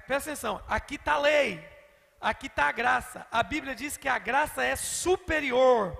[0.05, 1.67] presta atenção, aqui está a lei,
[2.21, 3.25] aqui está a graça.
[3.31, 5.99] A Bíblia diz que a graça é superior.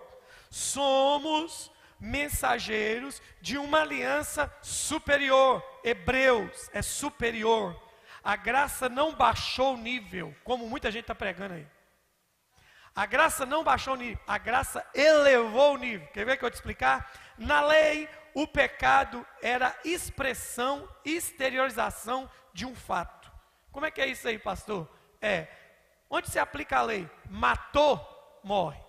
[0.52, 5.66] Somos mensageiros de uma aliança superior.
[5.84, 7.76] Hebreus é superior.
[8.24, 11.68] A graça não baixou o nível, como muita gente está pregando aí.
[12.96, 16.08] A graça não baixou o nível, a graça elevou o nível.
[16.08, 17.12] Quer ver que eu te explicar?
[17.38, 23.32] Na lei, o pecado era expressão, exteriorização de um fato.
[23.72, 24.90] Como é que é isso aí, pastor?
[25.22, 25.48] É,
[26.10, 27.10] onde se aplica a lei?
[27.30, 28.00] Matou,
[28.44, 28.80] morre.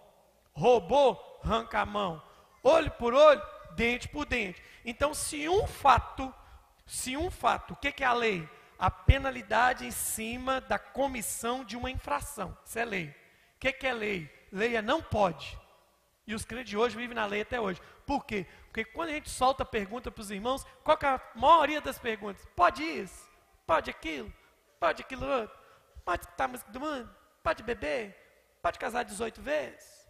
[0.53, 2.23] Roubou, arranca a mão.
[2.63, 4.63] Olho por olho, dente por dente.
[4.85, 6.35] Então, se um fato,
[6.87, 8.49] se um fato, o que, que é a lei?
[8.79, 12.57] A penalidade em cima da comissão de uma infração.
[12.65, 13.15] Isso é lei.
[13.61, 14.47] O que, que é lei?
[14.51, 15.61] Lei é não pode.
[16.27, 17.79] E os crentes de hoje vivem na lei até hoje.
[18.07, 18.47] Por quê?
[18.65, 22.43] Porque quando a gente solta pergunta para os irmãos, qual é a maioria das perguntas?
[22.57, 23.29] Pode isso?
[23.67, 24.33] Pode aquilo?
[24.79, 25.59] Pode aquilo outro?
[26.07, 27.15] Pode escutar a música do mundo?
[27.43, 28.17] Pode beber?
[28.63, 30.09] Pode casar 18 vezes?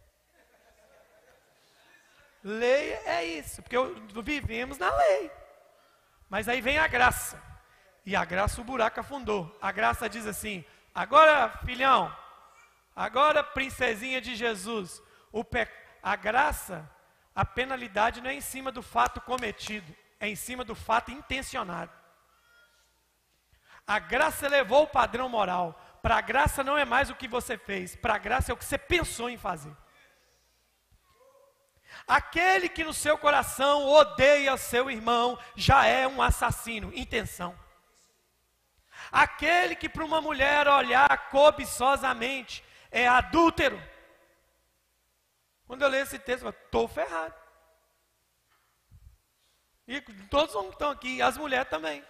[2.45, 3.77] Lei é isso, porque
[4.23, 5.29] vivemos na lei.
[6.29, 7.43] Mas aí vem a graça.
[8.07, 9.59] E a graça o buraco afundou.
[9.61, 12.17] A graça diz assim: agora, filhão,
[12.95, 15.03] agora, princesinha de Jesus,
[15.51, 15.69] pe...
[16.03, 16.91] a graça,
[17.35, 21.93] a penalidade não é em cima do fato cometido, é em cima do fato intencionado.
[23.87, 25.81] A graça elevou o padrão moral.
[26.03, 28.57] Para a graça não é mais o que você fez, para a graça é o
[28.57, 29.77] que você pensou em fazer.
[32.07, 37.59] Aquele que no seu coração odeia seu irmão já é um assassino, intenção.
[39.11, 43.81] Aquele que para uma mulher olhar cobiçosamente é adúltero.
[45.67, 47.35] Quando eu leio esse texto, eu estou ferrado.
[49.87, 52.05] E todos que estão aqui, as mulheres também.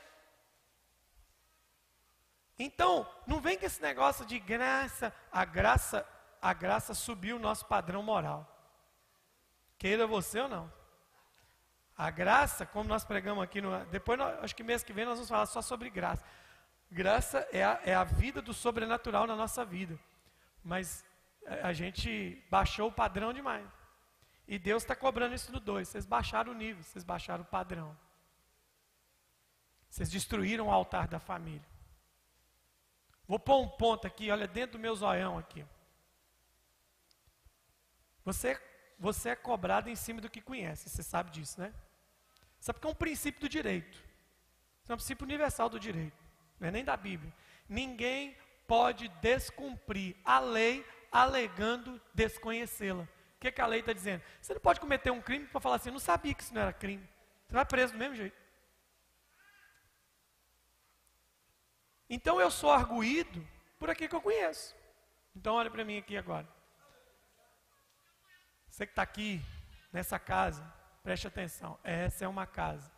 [2.58, 5.14] Então, não vem com esse negócio de graça.
[5.32, 6.06] A graça,
[6.42, 8.46] a graça subiu o nosso padrão moral.
[9.78, 10.72] Queira você ou não.
[11.96, 15.14] A graça, como nós pregamos aqui, no, depois, nós, acho que mês que vem nós
[15.14, 16.24] vamos falar só sobre graça.
[16.90, 19.98] Graça é a, é a vida do sobrenatural na nossa vida.
[20.62, 21.04] Mas
[21.46, 23.68] a, gente baixou o padrão demais.
[24.46, 25.88] E Deus está cobrando isso no dois.
[25.88, 27.96] Vocês baixaram o nível, vocês baixaram o padrão.
[29.88, 31.68] Vocês destruíram o altar da família.
[33.26, 35.64] Vou pôr um ponto aqui, olha, dentro do meu zoião aqui.
[38.24, 38.60] Você
[39.00, 41.72] você é cobrado em cima do que conhece, você sabe disso, né?
[42.60, 43.96] Sabe que é um princípio do direito.
[44.82, 46.22] Isso é um princípio universal do direito,
[46.58, 47.32] não é nem da Bíblia.
[47.66, 48.36] Ninguém
[48.70, 53.02] pode descumprir a lei alegando desconhecê-la.
[53.02, 54.22] O que, que a lei está dizendo?
[54.40, 56.62] Você não pode cometer um crime para falar assim, eu não sabia que isso não
[56.62, 57.02] era crime.
[57.48, 58.36] Você vai preso do mesmo jeito.
[62.08, 63.44] Então eu sou arguído
[63.76, 64.76] por aqui que eu conheço.
[65.34, 66.46] Então olha para mim aqui agora.
[68.68, 69.42] Você que está aqui
[69.92, 70.62] nessa casa,
[71.02, 71.76] preste atenção.
[71.82, 72.92] Essa é uma casa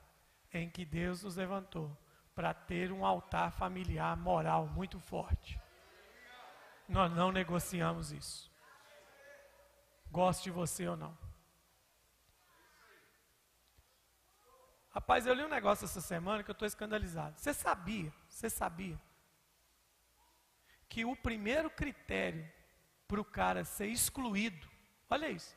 [0.52, 1.90] em que Deus nos levantou
[2.34, 5.61] para ter um altar familiar moral muito forte.
[6.92, 8.52] Nós não negociamos isso.
[10.10, 11.16] Goste de você ou não.
[14.90, 17.38] Rapaz, eu li um negócio essa semana que eu estou escandalizado.
[17.38, 19.00] Você sabia, você sabia,
[20.86, 22.46] que o primeiro critério
[23.08, 24.68] para o cara ser excluído,
[25.08, 25.56] olha isso,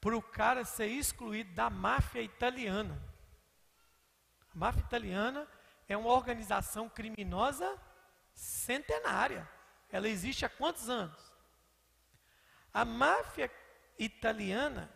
[0.00, 3.02] para o cara ser excluído da máfia italiana.
[4.54, 5.44] A máfia italiana
[5.88, 7.76] é uma organização criminosa
[8.32, 9.50] centenária.
[9.92, 11.32] Ela existe há quantos anos?
[12.74, 13.48] A máfia
[13.98, 14.90] italiana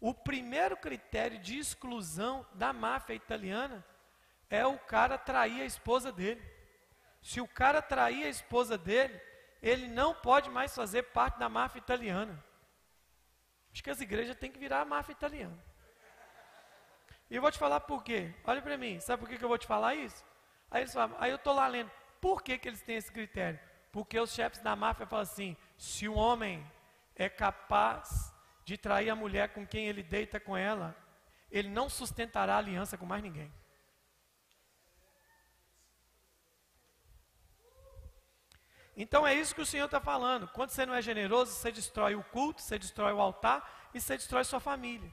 [0.00, 3.84] o primeiro critério de exclusão da máfia italiana
[4.48, 6.42] é o cara trair a esposa dele.
[7.20, 9.20] Se o cara trair a esposa dele,
[9.60, 12.42] ele não pode mais fazer parte da máfia italiana.
[13.72, 15.58] Acho que as igrejas têm que virar a máfia italiana.
[17.28, 18.32] E eu vou te falar por quê.
[18.44, 20.24] Olha para mim, sabe por que, eu vou te falar isso?
[20.70, 21.90] Aí, eles falam, aí eu estou lá lendo.
[22.20, 23.58] Por que, que eles têm esse critério?
[23.98, 26.64] Porque os chefes da máfia falam assim: se um homem
[27.16, 28.32] é capaz
[28.64, 30.96] de trair a mulher com quem ele deita com ela,
[31.50, 33.52] ele não sustentará aliança com mais ninguém.
[38.96, 40.46] Então é isso que o Senhor está falando.
[40.46, 44.16] Quando você não é generoso, você destrói o culto, você destrói o altar e você
[44.16, 45.12] destrói sua família.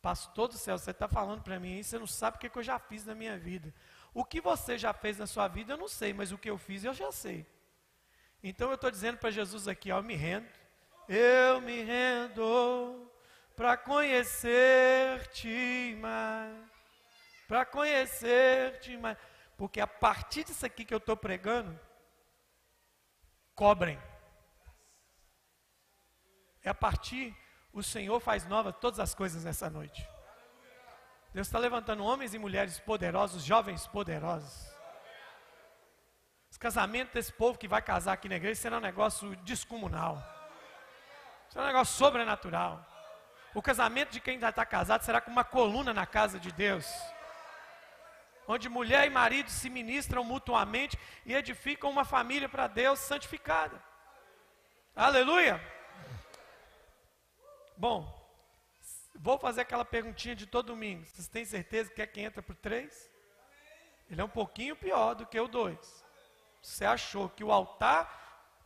[0.00, 2.62] Pastor do céu, você está falando para mim, você não sabe o que, que eu
[2.62, 3.74] já fiz na minha vida.
[4.14, 6.58] O que você já fez na sua vida, eu não sei, mas o que eu
[6.58, 7.46] fiz, eu já sei.
[8.42, 10.62] Então eu estou dizendo para Jesus aqui, ó, eu me rendo
[11.08, 13.10] eu me rendo
[13.56, 14.36] para conhecer-te
[16.00, 16.56] mais,
[17.46, 19.18] para conhecer-te mais,
[19.56, 21.78] porque a partir disso aqui que eu estou pregando,
[23.54, 24.00] cobrem.
[26.62, 27.36] É a partir,
[27.72, 30.08] o Senhor faz novas todas as coisas nessa noite.
[31.32, 34.70] Deus está levantando homens e mulheres poderosos, jovens poderosos.
[36.50, 40.22] Os casamentos desse povo que vai casar aqui na igreja será um negócio descomunal.
[41.54, 42.84] É um negócio sobrenatural.
[43.54, 46.86] O casamento de quem já está casado será como uma coluna na casa de Deus.
[48.46, 53.82] Onde mulher e marido se ministram mutuamente e edificam uma família para Deus santificada.
[54.94, 55.58] Aleluia!
[57.76, 58.21] Bom,
[59.14, 61.04] vou fazer aquela perguntinha de todo domingo.
[61.06, 63.10] Vocês têm certeza que é quem entra por três?
[64.10, 66.04] Ele é um pouquinho pior do que o dois.
[66.62, 68.20] Você achou que o altar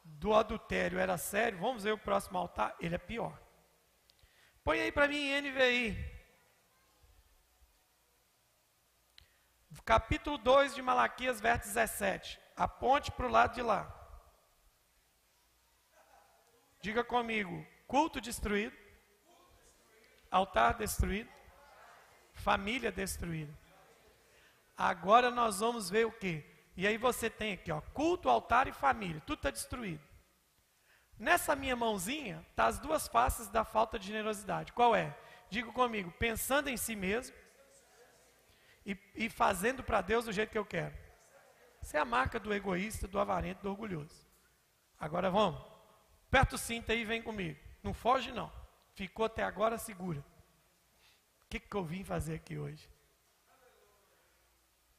[0.05, 3.41] do adultério era sério, vamos ver o próximo altar, ele é pior.
[4.63, 6.17] Põe aí para mim NVI.
[9.85, 12.41] Capítulo 2 de Malaquias, verso 17.
[12.57, 13.93] Aponte para o lado de lá.
[16.81, 18.77] Diga comigo: culto destruído,
[20.37, 21.31] altar destruído,
[22.33, 23.53] família destruída.
[24.77, 26.45] Agora nós vamos ver o que?
[26.77, 30.03] E aí você tem aqui, ó, culto, altar e família, tudo está destruído.
[31.19, 34.73] Nessa minha mãozinha tá as duas faces da falta de generosidade.
[34.73, 35.17] Qual é?
[35.49, 37.35] Digo comigo, pensando em si mesmo
[38.85, 40.95] e, e fazendo para Deus do jeito que eu quero.
[41.81, 44.27] Essa é a marca do egoísta, do avarento, do orgulhoso.
[44.99, 45.61] Agora vamos.
[46.29, 47.59] Aperta o cinto aí e vem comigo.
[47.83, 48.53] Não foge não.
[48.97, 50.25] Ficou até agora segura.
[51.43, 52.91] O que, que eu vim fazer aqui hoje?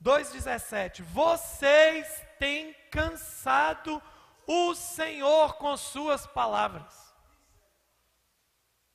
[0.01, 3.99] 2,17: Vocês têm cansado
[4.45, 7.11] o Senhor com suas palavras.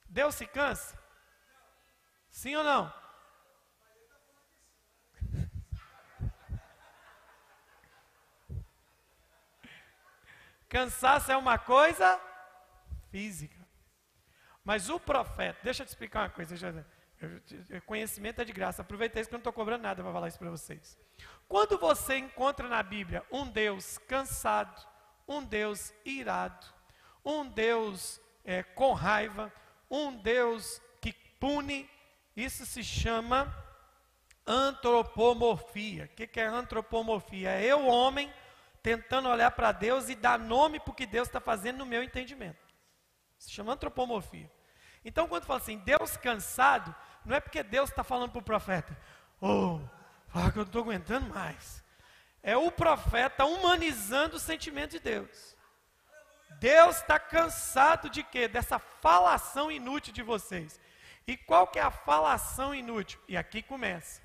[0.08, 0.96] Deus se cansa?
[2.30, 2.94] Sim ou não?
[10.68, 12.20] Cansaço é uma coisa
[13.10, 13.61] física.
[14.64, 16.86] Mas o profeta, deixa eu te explicar uma coisa.
[17.86, 18.82] Conhecimento é de graça.
[18.82, 20.98] Aproveita isso que eu não estou cobrando nada para falar isso para vocês.
[21.48, 24.86] Quando você encontra na Bíblia um Deus cansado,
[25.26, 26.66] um Deus irado,
[27.24, 29.52] um Deus é, com raiva,
[29.90, 31.88] um Deus que pune,
[32.36, 33.54] isso se chama
[34.46, 36.04] antropomorfia.
[36.04, 37.50] O que, que é antropomorfia?
[37.50, 38.32] É eu, homem,
[38.82, 42.02] tentando olhar para Deus e dar nome para o que Deus está fazendo no meu
[42.02, 42.61] entendimento.
[43.42, 44.48] Se chama antropomorfia.
[45.04, 48.96] Então, quando fala assim, Deus cansado, não é porque Deus está falando para o profeta,
[49.40, 49.80] Oh,
[50.28, 51.82] fala que eu não estou aguentando mais.
[52.40, 55.56] É o profeta humanizando o sentimento de Deus.
[56.60, 58.46] Deus está cansado de quê?
[58.46, 60.80] Dessa falação inútil de vocês.
[61.26, 63.20] E qual que é a falação inútil?
[63.26, 64.22] E aqui começa.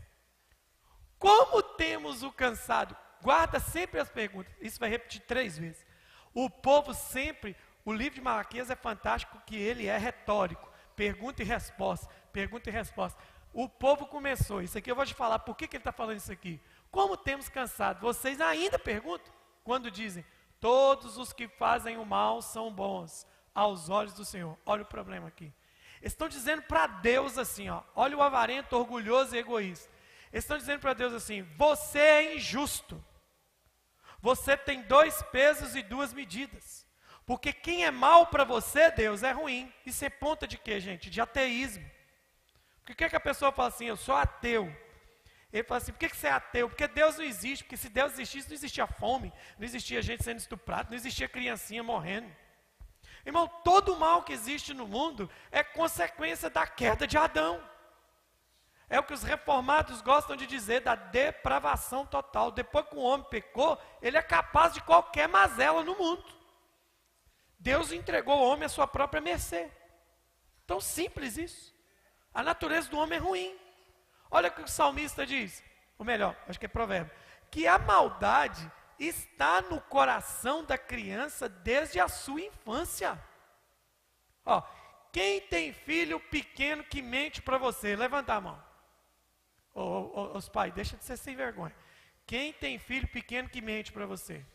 [1.17, 2.95] Como temos o cansado?
[3.23, 4.53] Guarda sempre as perguntas.
[4.61, 5.83] Isso vai repetir três vezes.
[6.31, 7.55] O povo sempre,
[7.87, 10.69] o livro de Malaquias é fantástico que ele é retórico.
[10.93, 13.17] Pergunta e resposta, pergunta e resposta.
[13.53, 14.61] O povo começou.
[14.61, 15.39] Isso aqui eu vou te falar.
[15.39, 16.59] Por que, que ele está falando isso aqui?
[16.91, 18.01] Como temos cansado?
[18.01, 20.25] Vocês ainda perguntam quando dizem:
[20.59, 24.57] Todos os que fazem o mal são bons aos olhos do Senhor.
[24.65, 25.53] Olha o problema aqui.
[26.01, 29.89] Estão dizendo para Deus assim, ó, olha o avarento, orgulhoso e egoísta.
[30.33, 33.01] Estão dizendo para Deus assim: você é injusto.
[34.19, 36.85] Você tem dois pesos e duas medidas.
[37.27, 39.71] Porque quem é mal para você, Deus, é ruim.
[39.85, 41.09] Isso é ponta de quê, gente?
[41.09, 41.85] De ateísmo.
[42.79, 43.85] Porque que, é que a pessoa fala assim?
[43.85, 44.73] Eu sou ateu.
[45.51, 46.69] Ele fala assim: por que, que você é ateu?
[46.69, 47.65] Porque Deus não existe.
[47.65, 51.83] Porque se Deus existisse, não existia fome, não existia gente sendo estuprada, não existia criancinha
[51.83, 52.33] morrendo.
[53.25, 57.61] Irmão, todo o mal que existe no mundo é consequência da queda de Adão.
[58.89, 62.51] É o que os reformados gostam de dizer da depravação total.
[62.51, 66.36] Depois que o homem pecou, ele é capaz de qualquer mazela no mundo.
[67.67, 69.69] Deus entregou o homem à sua própria mercê.
[70.65, 71.75] Tão simples isso.
[72.33, 73.59] A natureza do homem é ruim.
[74.31, 75.61] Olha o que o salmista diz,
[75.97, 77.13] ou melhor, acho que é provérbio,
[77.51, 83.21] que a maldade está no coração da criança desde a sua infância.
[84.45, 84.61] Ó,
[85.11, 87.97] quem tem filho pequeno que mente para você?
[87.97, 88.63] Levanta a mão.
[89.73, 91.75] Ô, ô, os pais, deixa de ser sem vergonha.
[92.25, 94.45] Quem tem filho pequeno que mente para você?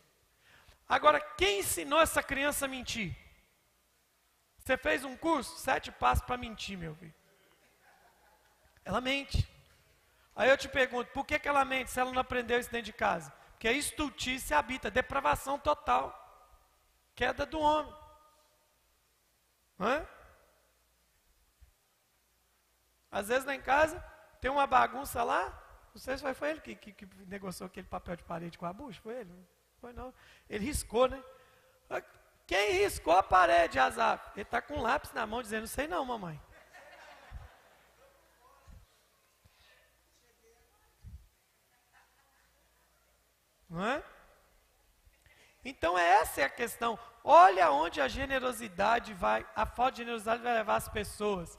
[0.93, 3.17] Agora, quem ensinou essa criança a mentir?
[4.59, 5.59] Você fez um curso?
[5.59, 7.15] Sete passos para mentir, meu filho.
[8.85, 9.49] Ela mente.
[10.37, 12.85] Aí eu te pergunto, por que, que ela mente se ela não aprendeu isso dentro
[12.85, 13.31] de casa?
[13.53, 16.05] Porque a estultice habita, depravação total.
[17.15, 17.95] Queda do homem.
[19.81, 20.07] É?
[23.11, 23.99] Às vezes lá em casa
[24.43, 25.59] tem uma bagunça lá.
[25.95, 28.75] Não sei se foi ele que, que, que negociou aquele papel de parede com a
[28.75, 29.01] bucha.
[29.01, 29.33] Foi ele?
[29.83, 30.15] Foi não.
[30.49, 31.21] Ele riscou, né?
[32.47, 34.31] Quem riscou a parede, Azar?
[34.37, 36.41] Ele está com um lápis na mão dizendo, não sei não, mamãe.
[43.69, 44.05] Não é?
[45.65, 46.97] Então essa é a questão.
[47.25, 51.59] Olha onde a generosidade vai, a falta de generosidade vai levar as pessoas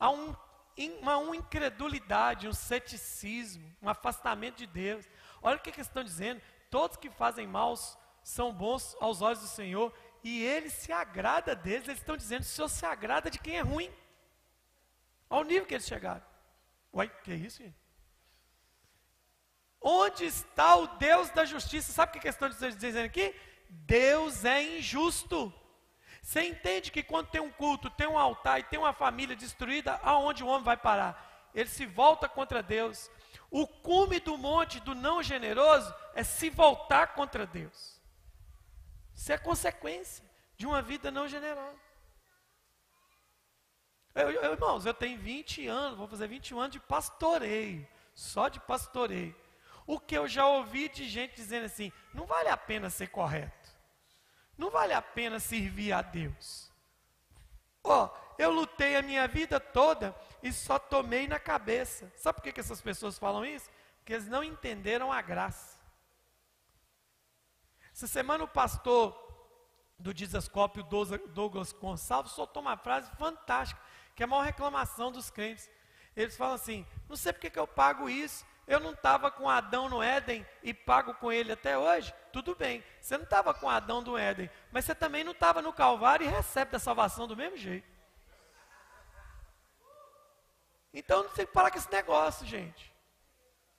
[0.00, 0.34] a um,
[1.02, 5.06] uma, uma incredulidade, um ceticismo, um afastamento de Deus.
[5.42, 6.40] Olha o que, que eles estão dizendo.
[6.70, 7.74] Todos que fazem mal
[8.22, 11.88] são bons aos olhos do Senhor e Ele se agrada deles.
[11.88, 13.92] Eles estão dizendo: o Senhor se agrada de quem é ruim.
[15.28, 16.24] Ao nível que eles chegaram.
[16.92, 17.76] Uai, que é isso, gente?
[19.80, 21.92] Onde está o Deus da justiça?
[21.92, 23.34] Sabe o que a questão de dizendo aqui?
[23.68, 25.52] Deus é injusto.
[26.22, 29.98] Você entende que quando tem um culto, tem um altar e tem uma família destruída,
[30.02, 31.50] aonde o homem vai parar?
[31.54, 33.10] Ele se volta contra Deus.
[33.50, 37.98] O cume do monte do não generoso é se voltar contra Deus.
[39.14, 40.24] Isso é consequência
[40.56, 41.78] de uma vida não generosa.
[44.14, 48.60] Eu, eu, irmãos, eu tenho 20 anos, vou fazer 21 anos de pastoreio, só de
[48.60, 49.34] pastoreio.
[49.86, 53.70] O que eu já ouvi de gente dizendo assim: não vale a pena ser correto,
[54.56, 56.70] não vale a pena servir a Deus.
[57.84, 62.12] Ó, oh, eu lutei a minha vida toda e só tomei na cabeça.
[62.16, 63.70] Sabe por que, que essas pessoas falam isso?
[63.98, 65.78] Porque eles não entenderam a graça.
[67.92, 69.16] Essa semana o pastor
[69.98, 73.80] do Dizascópio, Douglas Gonçalves, soltou uma frase fantástica,
[74.14, 75.68] que é a maior reclamação dos crentes.
[76.14, 79.88] Eles falam assim: não sei porque que eu pago isso, eu não estava com Adão
[79.88, 82.84] no Éden e pago com ele até hoje, tudo bem.
[83.00, 86.30] Você não estava com Adão do Éden, mas você também não estava no Calvário e
[86.30, 87.97] recebe da salvação do mesmo jeito.
[90.92, 92.92] Então não tem que parar com esse negócio, gente.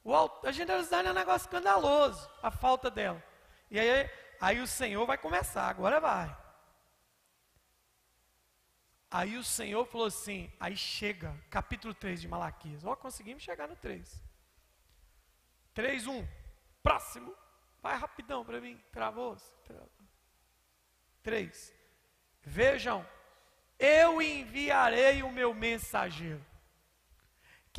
[0.03, 3.24] O, a generosidade é um negócio escandaloso, a falta dela.
[3.70, 6.36] E aí, aí o Senhor vai começar, agora vai.
[9.12, 12.86] Aí o Senhor falou assim, aí chega, capítulo 3 de Malaquias.
[12.86, 14.22] Ó, conseguimos chegar no 3.
[15.74, 16.28] 3, 1.
[16.84, 17.36] Próximo.
[17.82, 18.80] Vai rapidão para mim.
[18.91, 19.36] Travou?
[19.66, 19.89] Travou.
[21.24, 21.74] 3.
[22.43, 23.05] Vejam,
[23.78, 26.43] eu enviarei o meu mensageiro,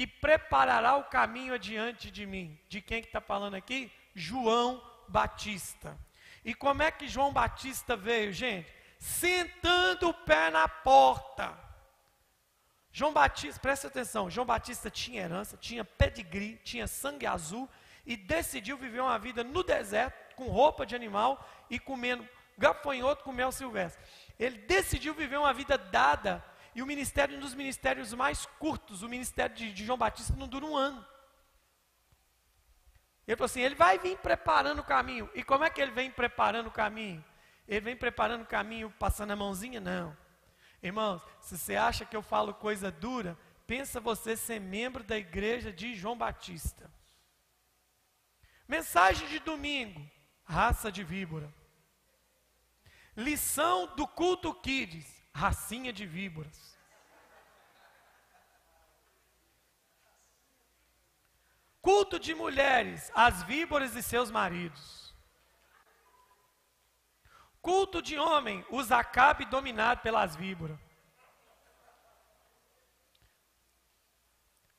[0.01, 2.59] que preparará o caminho adiante de mim.
[2.71, 3.93] De quem que está falando aqui?
[4.15, 5.95] João Batista.
[6.43, 8.73] E como é que João Batista veio, gente?
[8.99, 11.55] Sentando o pé na porta.
[12.91, 17.69] João Batista, presta atenção, João Batista tinha herança, tinha pedigree, tinha sangue azul
[18.07, 22.27] e decidiu viver uma vida no deserto, com roupa de animal e comendo
[22.57, 24.03] gafanhoto com mel silvestre.
[24.39, 26.43] Ele decidiu viver uma vida dada
[26.75, 30.47] e o ministério, um dos ministérios mais curtos, o ministério de, de João Batista, não
[30.47, 31.05] dura um ano.
[33.27, 35.31] Ele falou assim: ele vai vir preparando o caminho.
[35.35, 37.25] E como é que ele vem preparando o caminho?
[37.67, 39.81] Ele vem preparando o caminho passando a mãozinha?
[39.81, 40.17] Não.
[40.83, 45.73] Irmãos, se você acha que eu falo coisa dura, pensa você ser membro da igreja
[45.73, 46.91] de João Batista.
[48.67, 50.01] Mensagem de domingo:
[50.45, 51.53] raça de víbora.
[53.17, 56.79] Lição do culto kids: racinha de víboras.
[61.81, 65.15] Culto de mulheres, as víboras e seus maridos.
[67.63, 70.79] Culto de homem, os acabe dominado pelas víboras.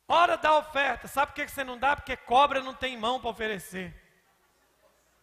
[0.07, 1.95] Hora da oferta, sabe por que você não dá?
[1.95, 3.95] Porque cobra não tem mão para oferecer.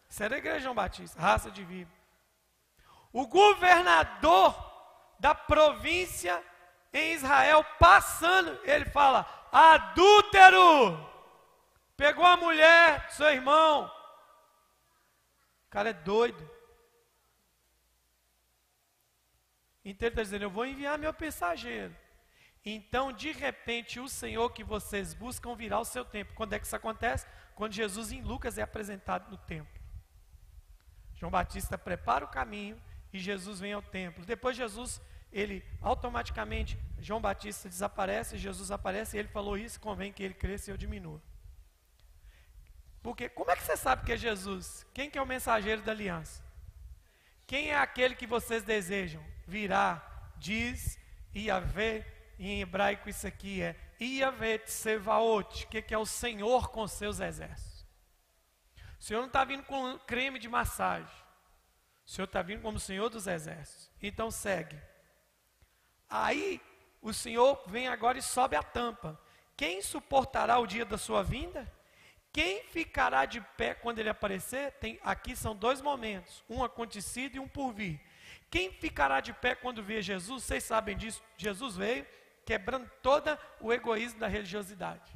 [0.09, 1.97] Isso era a igreja João Batista, raça de víbora.
[3.13, 4.68] O governador
[5.19, 6.41] da província
[6.93, 11.07] em Israel, passando, ele fala: adúltero.
[11.95, 13.85] Pegou a mulher do seu irmão.
[15.67, 16.49] O cara é doido.
[19.83, 21.95] Então ele está dizendo: Eu vou enviar meu mensageiro.
[22.63, 26.33] Então, de repente, o Senhor que vocês buscam virá o seu tempo.
[26.33, 27.25] Quando é que isso acontece?
[27.55, 29.79] Quando Jesus em Lucas é apresentado no templo.
[31.15, 34.25] João Batista prepara o caminho e Jesus vem ao templo.
[34.25, 35.01] Depois Jesus,
[35.31, 40.69] ele automaticamente, João Batista desaparece, Jesus aparece, e ele falou isso, convém que ele cresça
[40.69, 41.21] e eu diminua.
[43.01, 44.85] Porque como é que você sabe que é Jesus?
[44.93, 46.43] Quem que é o mensageiro da aliança?
[47.47, 49.23] Quem é aquele que vocês desejam?
[49.47, 50.99] Virá, diz
[51.33, 52.05] Iavé,
[52.37, 57.85] em hebraico isso aqui é Iavé Tsevaot, que, que é o Senhor com seus exércitos.
[58.99, 61.09] O Senhor não está vindo com creme de massagem.
[62.09, 63.91] O Senhor está vindo como Senhor dos exércitos.
[64.01, 64.75] Então segue.
[66.09, 66.59] Aí
[67.03, 69.21] o Senhor vem agora e sobe a tampa.
[69.55, 71.71] Quem suportará o dia da sua vinda?
[72.33, 74.71] Quem ficará de pé quando ele aparecer?
[74.79, 78.01] Tem, aqui são dois momentos, um acontecido e um por vir.
[78.49, 80.43] Quem ficará de pé quando ver Jesus?
[80.43, 81.21] Vocês sabem disso.
[81.37, 82.07] Jesus veio
[82.43, 85.15] quebrando todo o egoísmo da religiosidade.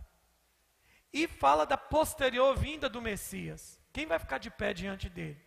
[1.12, 3.80] E fala da posterior vinda do Messias.
[3.92, 5.43] Quem vai ficar de pé diante dele?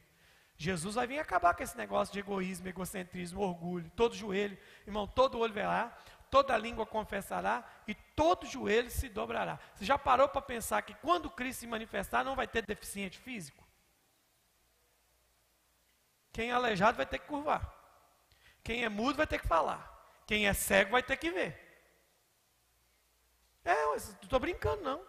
[0.59, 3.91] Jesus vai vir acabar com esse negócio de egoísmo, egocentrismo, orgulho.
[3.95, 5.97] Todo joelho, irmão, todo olho verá,
[6.31, 9.59] toda língua confessará e todo joelho se dobrará.
[9.75, 13.65] Você já parou para pensar que quando Cristo se manifestar não vai ter deficiente físico?
[16.33, 17.75] Quem é aleijado vai ter que curvar.
[18.63, 19.93] Quem é mudo vai ter que falar.
[20.27, 21.67] Quem é cego vai ter que ver.
[23.65, 25.03] É, não estou brincando não.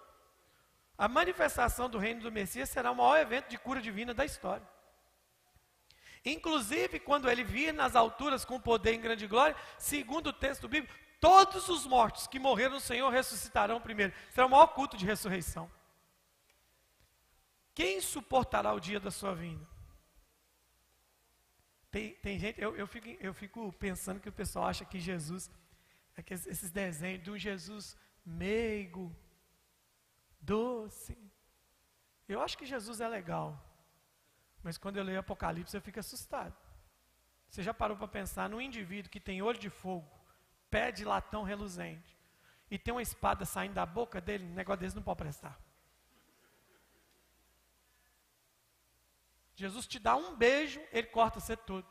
[0.98, 4.68] A manifestação do reino do Messias será o maior evento de cura divina da história.
[6.26, 10.94] Inclusive, quando ele vir nas alturas com poder em grande glória, segundo o texto bíblico,
[11.20, 14.14] todos os mortos que morreram no Senhor ressuscitarão primeiro.
[14.32, 15.72] Será o maior culto de ressurreição.
[17.74, 19.68] Quem suportará o dia da sua vinda?
[21.92, 25.50] Tem, tem gente, eu, eu, fico, eu fico pensando que o pessoal acha que Jesus,
[26.16, 27.96] é esses desenhos de um Jesus
[28.26, 29.16] meigo,
[30.40, 31.18] doce.
[32.28, 33.67] Eu acho que Jesus é legal.
[34.68, 36.54] Mas quando eu leio Apocalipse, eu fico assustado.
[37.50, 40.12] Você já parou para pensar num indivíduo que tem olho de fogo,
[40.70, 42.20] pé de latão reluzente,
[42.70, 44.44] e tem uma espada saindo da boca dele?
[44.44, 45.58] Um negócio desse não pode prestar.
[49.56, 51.88] Jesus te dá um beijo, ele corta você todo.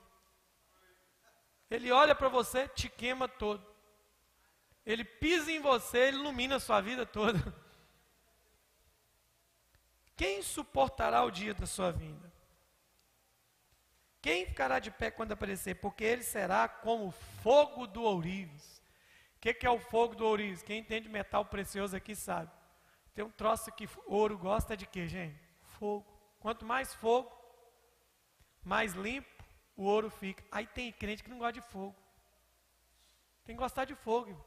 [1.70, 3.66] Ele olha para você, te queima todo.
[4.84, 7.38] Ele pisa em você, ele ilumina a sua vida toda.
[10.14, 12.35] Quem suportará o dia da sua vinda?
[14.26, 15.76] Quem ficará de pé quando aparecer?
[15.76, 18.82] Porque ele será como fogo do ourives.
[19.36, 20.64] O que, que, é o fogo do ourives?
[20.64, 22.50] Quem entende metal precioso aqui sabe.
[23.14, 25.40] Tem um troço que ouro gosta de quê, gente?
[25.78, 26.04] Fogo.
[26.40, 27.30] Quanto mais fogo,
[28.64, 29.44] mais limpo
[29.76, 30.42] o ouro fica.
[30.50, 31.94] Aí tem crente que não gosta de fogo.
[33.44, 34.44] Tem que gostar de fogo.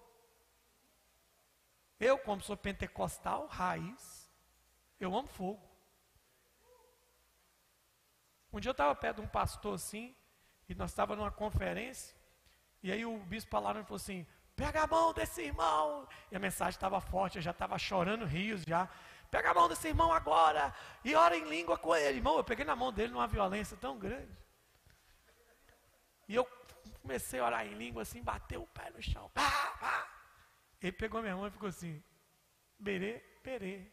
[1.97, 4.29] Eu, como sou pentecostal, raiz,
[4.99, 5.68] eu amo fogo.
[8.51, 10.15] Um dia eu estava perto de um pastor assim,
[10.67, 12.15] e nós estávamos numa conferência,
[12.81, 14.25] e aí o bispo falou, falou assim,
[14.55, 16.07] pega a mão desse irmão.
[16.31, 18.89] E a mensagem estava forte, eu já estava chorando rios já.
[19.29, 20.73] Pega a mão desse irmão agora
[21.03, 22.17] e ora em língua com ele.
[22.17, 24.35] Irmão, eu peguei na mão dele numa violência tão grande.
[26.27, 26.47] E eu
[27.01, 29.29] comecei a orar em língua assim, bateu o pé no chão.
[29.33, 30.07] Pá.
[30.81, 32.01] Ele pegou minha mão e ficou assim,
[32.79, 33.85] berê, perê.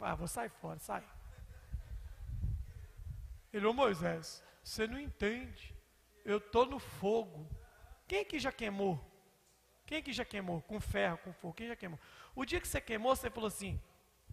[0.00, 1.02] Ah, vou sair fora, sai.
[3.54, 5.72] Ele, ô Moisés, você não entende.
[6.24, 7.48] Eu estou no fogo.
[8.08, 9.00] Quem aqui já queimou?
[9.86, 10.60] Quem aqui já queimou?
[10.62, 12.00] Com ferro, com fogo, quem já queimou?
[12.34, 13.80] O dia que você queimou, você falou assim,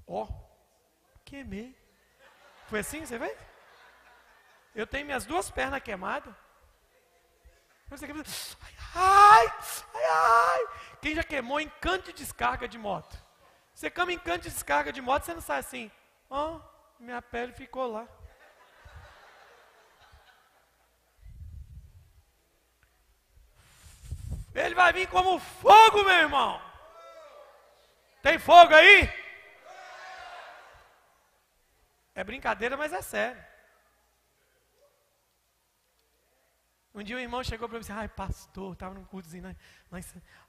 [0.08, 0.28] ó, oh,
[1.24, 1.78] queimei.
[2.66, 3.38] Foi assim, você vê?
[4.74, 6.34] Eu tenho minhas duas pernas queimadas.
[8.96, 9.48] Ai,
[9.94, 10.68] ai, ai.
[11.00, 13.16] Quem já queimou em canto de descarga de moto?
[13.72, 15.92] Você cama em canto de descarga de moto, você não sai assim,
[16.28, 18.08] ó, oh, minha pele ficou lá.
[24.54, 26.60] Ele vai vir como fogo, meu irmão.
[28.22, 29.10] Tem fogo aí?
[32.16, 33.44] É brincadeira, mas é sério.
[36.94, 39.56] Um dia o irmão chegou para mim e disse, ai pastor, estava num cultozinho, né?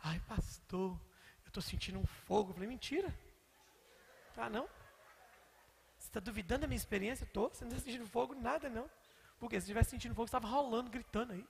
[0.03, 0.91] Ai pastor,
[1.45, 2.51] eu estou sentindo um fogo.
[2.51, 3.15] Eu falei, mentira.
[4.37, 4.65] Ah, não?
[5.99, 7.25] Você está duvidando da minha experiência?
[7.25, 7.49] Estou.
[7.51, 8.35] Você não está sentindo fogo?
[8.35, 8.91] Nada, não.
[9.39, 11.47] Porque se estivesse sentindo fogo, estava rolando, gritando aí.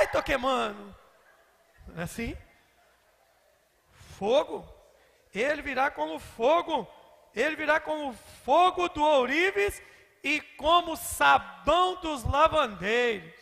[0.00, 0.96] Ai, estou queimando.
[1.88, 2.34] Não é assim?
[4.18, 4.66] Fogo.
[5.34, 6.88] Ele virá como fogo.
[7.34, 9.82] Ele virá como fogo do ourives
[10.24, 13.34] e como sabão dos lavandeiros.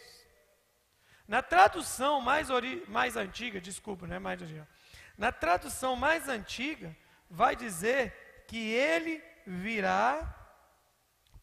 [1.29, 4.67] Na tradução mais, ori mais antiga, desculpa, não é mais original.
[5.17, 6.97] Na tradução mais antiga,
[7.31, 10.35] vai dizer que ele virá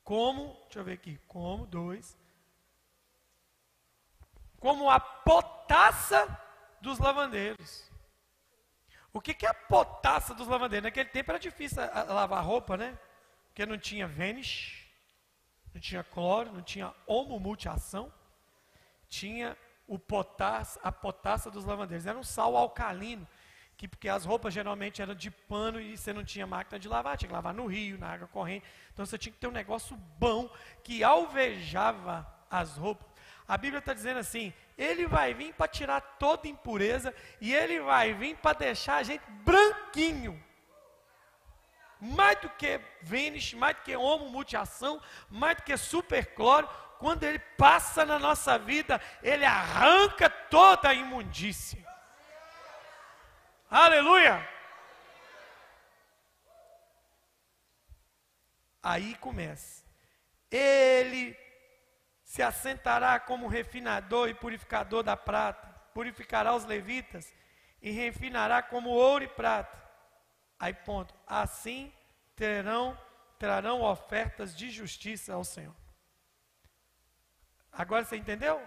[0.03, 2.17] como, deixa eu ver aqui, como, dois,
[4.65, 6.27] como a potassa
[6.81, 7.87] dos lavandeiros.
[9.13, 10.85] O que, que é a potassa dos lavandeiros?
[10.85, 12.97] Naquele tempo era difícil lavar roupa, né?
[13.45, 14.83] Porque não tinha Vênus,
[15.71, 18.11] não tinha cloro, não tinha homomultiação,
[19.07, 19.55] tinha
[19.87, 22.07] o potás, a potassa dos lavandeiros.
[22.07, 23.27] Era um sal alcalino,
[23.77, 27.19] que, porque as roupas geralmente eram de pano e você não tinha máquina de lavar,
[27.19, 28.65] tinha que lavar no rio, na água corrente.
[28.91, 30.49] Então você tinha que ter um negócio bom
[30.83, 33.14] que alvejava as roupas.
[33.47, 38.13] A Bíblia está dizendo assim: ele vai vir para tirar toda impureza e ele vai
[38.13, 40.43] vir para deixar a gente branquinho
[41.99, 46.67] mais do que Vênus, mais do que homomutiação, mais do que supercloro,
[46.99, 51.83] quando ele passa na nossa vida, ele arranca toda a imundícia.
[53.69, 54.47] Aleluia!
[58.81, 59.83] Aí começa.
[60.51, 61.35] Ele
[62.35, 67.33] se assentará como refinador e purificador da prata, purificará os levitas
[67.81, 69.81] e refinará como ouro e prata
[70.59, 71.13] Aí ponto.
[71.25, 71.93] Assim
[72.35, 72.97] terão
[73.39, 75.75] trarão ofertas de justiça ao Senhor.
[77.71, 78.61] Agora você entendeu?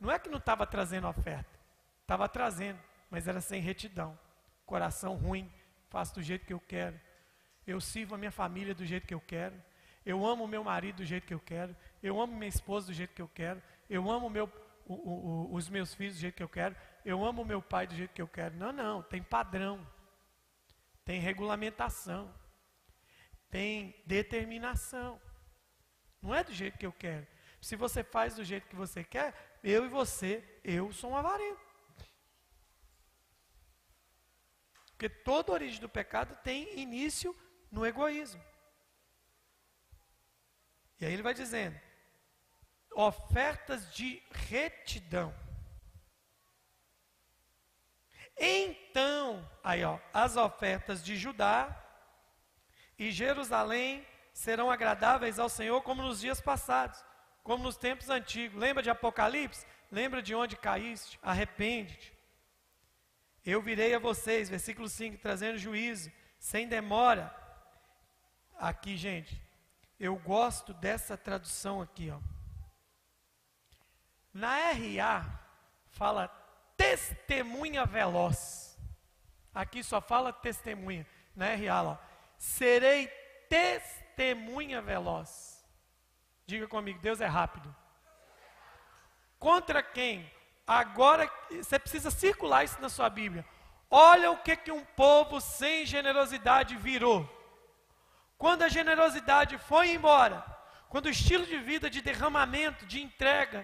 [0.00, 1.58] Não é que não estava trazendo oferta.
[2.00, 4.18] Estava trazendo, mas era sem retidão.
[4.64, 5.52] Coração ruim,
[5.90, 6.98] faço do jeito que eu quero.
[7.66, 9.62] Eu sirvo a minha família do jeito que eu quero.
[10.04, 11.76] Eu amo meu marido do jeito que eu quero.
[12.02, 13.62] Eu amo minha esposa do jeito que eu quero.
[13.88, 14.50] Eu amo meu,
[14.86, 16.76] o, o, os meus filhos do jeito que eu quero.
[17.04, 18.56] Eu amo meu pai do jeito que eu quero.
[18.56, 19.86] Não, não, tem padrão
[21.04, 22.32] tem regulamentação,
[23.50, 25.20] tem determinação.
[26.20, 27.26] Não é do jeito que eu quero.
[27.60, 31.60] Se você faz do jeito que você quer, eu e você, eu sou um avarento.
[34.92, 37.36] Porque toda origem do pecado tem início
[37.70, 38.42] no egoísmo.
[41.02, 41.76] E aí ele vai dizendo:
[42.94, 45.34] ofertas de retidão.
[48.38, 51.76] Então, aí ó, as ofertas de Judá
[52.96, 57.04] e Jerusalém serão agradáveis ao Senhor como nos dias passados,
[57.42, 58.56] como nos tempos antigos.
[58.56, 59.66] Lembra de Apocalipse?
[59.90, 61.18] Lembra de onde caíste?
[61.20, 62.16] Arrepende-te.
[63.44, 67.34] Eu virei a vocês, versículo 5, trazendo juízo, sem demora.
[68.56, 69.42] Aqui, gente,
[70.02, 72.18] eu gosto dessa tradução aqui, ó.
[74.34, 75.24] Na RA
[75.92, 76.26] fala
[76.76, 78.76] testemunha veloz.
[79.54, 82.08] Aqui só fala testemunha, na RA lá.
[82.36, 83.06] Serei
[83.48, 85.64] testemunha veloz.
[86.46, 87.72] Diga comigo, Deus é rápido.
[89.38, 90.28] Contra quem?
[90.66, 93.46] Agora você precisa circular isso na sua Bíblia.
[93.88, 97.41] Olha o que, que um povo sem generosidade virou.
[98.42, 100.38] Quando a generosidade foi embora,
[100.92, 103.60] quando o estilo de vida de derramamento, de entrega,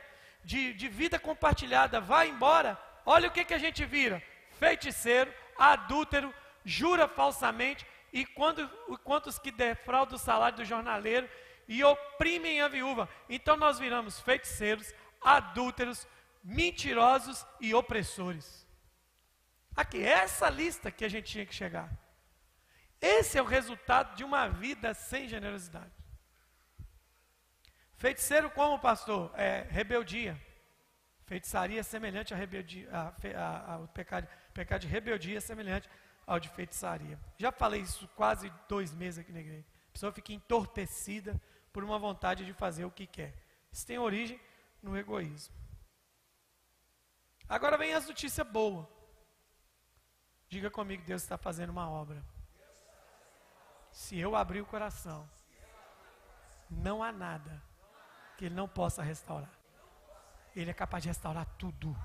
[0.51, 2.71] de, de vida compartilhada vai embora,
[3.15, 4.23] Olha o que, que a gente vira:
[4.59, 6.29] feiticeiro, adúltero,
[6.63, 8.69] jura falsamente, e quando,
[9.03, 11.27] quantos que defraudam o salário do jornaleiro
[11.67, 13.09] e oprimem a viúva.
[13.31, 16.07] Então nós viramos feiticeiros, adúlteros,
[16.45, 18.67] mentirosos e opressores.
[19.75, 21.89] Aqui, essa lista que a gente tinha que chegar.
[23.01, 25.93] Esse é o resultado de uma vida sem generosidade.
[27.97, 29.33] Feiticeiro como, pastor?
[29.35, 30.41] É rebeldia.
[31.25, 35.89] Feitiçaria é semelhante à rebeldia, a, a, ao pecado, pecado de rebeldia semelhante
[36.27, 37.19] ao de feitiçaria.
[37.37, 39.67] Já falei isso quase dois meses aqui na igreja.
[39.89, 41.41] A pessoa fica entorpecida
[41.73, 43.35] por uma vontade de fazer o que quer.
[43.71, 44.41] Isso tem origem
[44.83, 45.55] no egoísmo.
[47.49, 48.87] Agora vem as notícias boas.
[50.49, 52.25] Diga comigo, Deus está fazendo uma obra.
[53.91, 55.29] Se eu abrir o coração,
[56.71, 57.63] não há nada
[58.37, 59.51] que Ele não possa restaurar.
[60.55, 61.97] Ele é capaz de restaurar tudo.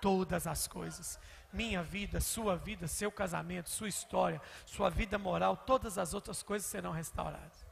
[0.00, 1.18] Todas as coisas.
[1.52, 6.68] Minha vida, sua vida, seu casamento, sua história, sua vida moral, todas as outras coisas
[6.68, 7.66] serão restauradas.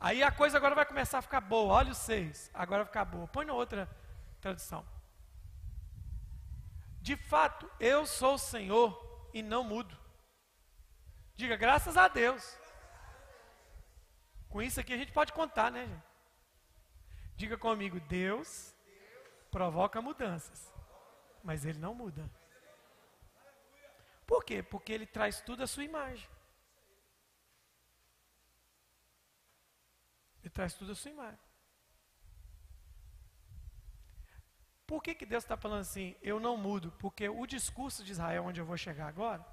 [0.00, 1.74] Aí a coisa agora vai começar a ficar boa.
[1.74, 2.50] Olha os seis.
[2.52, 3.26] Agora vai ficar boa.
[3.28, 3.88] Põe na outra
[4.40, 4.84] tradução.
[7.00, 9.96] De fato, eu sou o Senhor e não mudo.
[11.34, 12.56] Diga, graças a Deus.
[14.48, 16.14] Com isso aqui a gente pode contar, né, gente?
[17.36, 18.72] Diga comigo, Deus
[19.50, 20.72] provoca mudanças,
[21.42, 22.30] mas Ele não muda.
[24.26, 24.62] Por quê?
[24.62, 26.28] Porque Ele traz tudo à sua imagem.
[30.42, 31.40] Ele traz tudo à sua imagem.
[34.86, 36.14] Por que, que Deus está falando assim?
[36.22, 36.92] Eu não mudo.
[36.98, 39.44] Porque o discurso de Israel, onde eu vou chegar agora,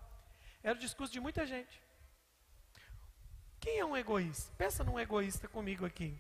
[0.64, 1.82] era o discurso de muita gente.
[3.59, 4.51] Quem é um egoísta?
[4.57, 6.18] Pensa num egoísta comigo aqui.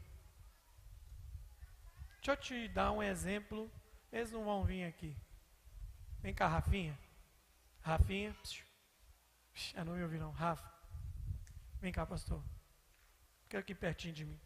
[2.17, 3.71] Deixa eu te dar um exemplo.
[4.11, 5.15] Eles não vão vir aqui.
[6.21, 6.97] Vem cá, Rafinha.
[7.81, 8.35] Rafinha.
[9.75, 10.31] Ah, não me ouvi não.
[10.31, 10.71] Rafa.
[11.79, 12.43] Vem cá, pastor.
[13.43, 14.39] Fica aqui pertinho de mim.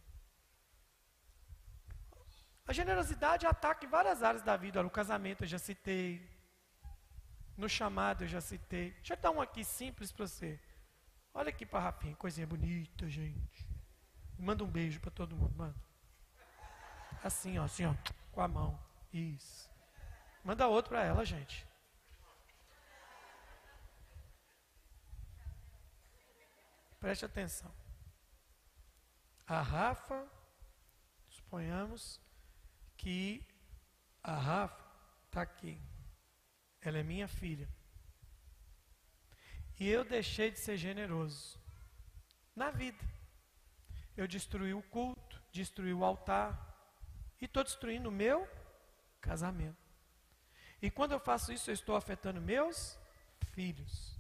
[2.66, 4.82] A generosidade ataca em várias áreas da vida.
[4.82, 6.28] No casamento eu já citei.
[7.58, 8.92] No chamado eu já citei.
[8.92, 10.60] Deixa eu dar um aqui simples para você.
[11.34, 13.68] Olha aqui para Rafinha, coisinha bonita, gente.
[14.38, 15.76] Manda um beijo para todo mundo, manda.
[17.24, 17.94] Assim, ó, assim, ó,
[18.32, 18.80] com a mão.
[19.12, 19.70] Isso.
[20.44, 21.66] Manda outro para ela, gente.
[27.00, 27.72] Preste atenção.
[29.48, 30.28] A Rafa,
[31.30, 32.20] suponhamos
[32.98, 33.48] que
[34.24, 34.84] a Rafa
[35.28, 35.80] está aqui.
[36.88, 37.68] Ela é minha filha.
[39.80, 41.60] E eu deixei de ser generoso
[42.56, 43.04] na vida.
[44.16, 46.74] Eu destruí o culto, destruí o altar,
[47.42, 48.48] e estou destruindo o meu
[49.20, 49.84] casamento.
[50.82, 52.98] E quando eu faço isso, eu estou afetando meus
[53.52, 54.18] filhos,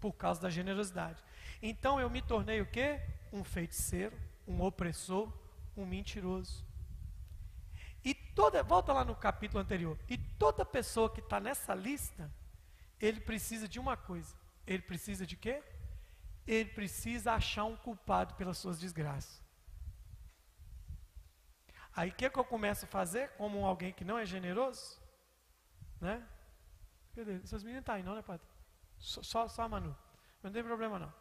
[0.00, 1.22] por causa da generosidade.
[1.62, 3.00] Então eu me tornei o quê?
[3.32, 5.32] Um feiticeiro, um opressor,
[5.76, 6.66] um mentiroso.
[8.04, 12.30] E toda, volta lá no capítulo anterior, e toda pessoa que está nessa lista,
[13.00, 14.34] ele precisa de uma coisa.
[14.66, 15.62] Ele precisa de quê?
[16.46, 19.40] Ele precisa achar um culpado pelas suas desgraças.
[21.94, 25.00] Aí o que, que eu começo a fazer como alguém que não é generoso?
[26.00, 26.26] Né?
[27.14, 27.34] Cadê?
[27.36, 28.46] Essas meninas estão tá aí, não, né, Padre?
[28.98, 29.96] Só, só, só a Manu.
[30.42, 31.12] Não tem problema, não.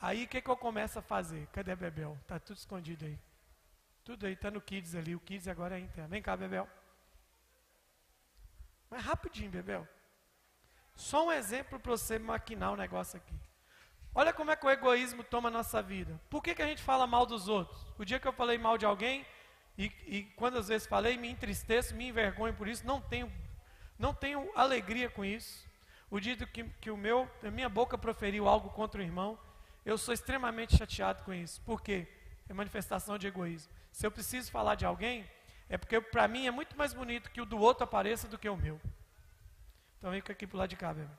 [0.00, 1.46] Aí o que, que eu começo a fazer?
[1.48, 2.18] Cadê a Bebel?
[2.22, 3.18] Está tudo escondido aí.
[4.10, 5.14] Tudo aí, está no Kids ali.
[5.14, 6.10] O Kids agora é interno.
[6.10, 6.68] Vem cá, Bebel.
[8.90, 9.86] Mas rapidinho, Bebel.
[10.96, 13.36] Só um exemplo para você maquinar o negócio aqui.
[14.12, 16.20] Olha como é que o egoísmo toma a nossa vida.
[16.28, 17.86] Por que, que a gente fala mal dos outros?
[17.96, 19.24] O dia que eu falei mal de alguém,
[19.78, 23.32] e, e quantas vezes falei, me entristeço, me envergonho por isso, não tenho,
[23.96, 25.64] não tenho alegria com isso.
[26.10, 29.38] O dia que, que o meu, a minha boca proferiu algo contra o irmão,
[29.86, 31.60] eu sou extremamente chateado com isso.
[31.60, 32.08] Por quê?
[32.50, 33.72] É manifestação de egoísmo.
[33.92, 35.24] Se eu preciso falar de alguém,
[35.68, 38.48] é porque para mim é muito mais bonito que o do outro apareça do que
[38.48, 38.80] o meu.
[39.96, 41.16] Então vem aqui para lado de cá, Bebel.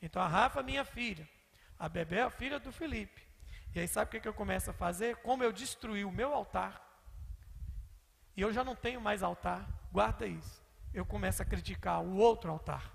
[0.00, 1.28] Então a Rafa, minha filha.
[1.76, 3.20] A Bebel, a filha do Felipe.
[3.74, 5.16] E aí sabe o que, que eu começo a fazer?
[5.16, 6.80] Como eu destruí o meu altar,
[8.36, 10.62] e eu já não tenho mais altar, guarda isso.
[10.94, 12.92] Eu começo a criticar o outro altar.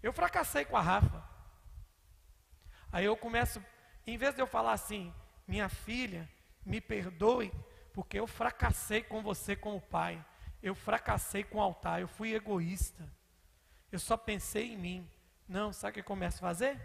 [0.00, 1.22] Eu fracassei com a Rafa.
[2.92, 3.60] Aí eu começo,
[4.06, 5.12] em vez de eu falar assim,
[5.46, 6.28] minha filha,
[6.64, 7.52] me perdoe,
[7.92, 10.24] porque eu fracassei com você como pai.
[10.62, 13.08] Eu fracassei com o altar, eu fui egoísta.
[13.92, 15.10] Eu só pensei em mim.
[15.46, 16.80] Não, sabe o que eu começo a fazer?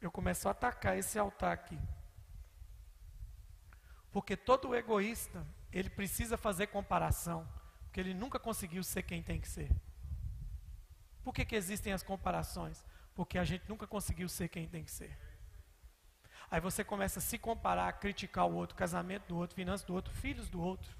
[0.00, 1.78] Eu começo a atacar esse altar aqui.
[4.10, 7.46] Porque todo egoísta, ele precisa fazer comparação,
[7.84, 9.70] porque ele nunca conseguiu ser quem tem que ser.
[11.22, 12.84] Por que, que existem as comparações?
[13.14, 15.16] Porque a gente nunca conseguiu ser quem tem que ser.
[16.50, 19.94] Aí você começa a se comparar, a criticar o outro, casamento do outro, finanças do
[19.94, 20.96] outro, filhos do outro.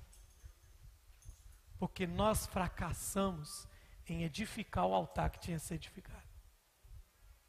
[1.79, 3.67] Porque nós fracassamos
[4.07, 6.29] em edificar o altar que tinha que ser edificado.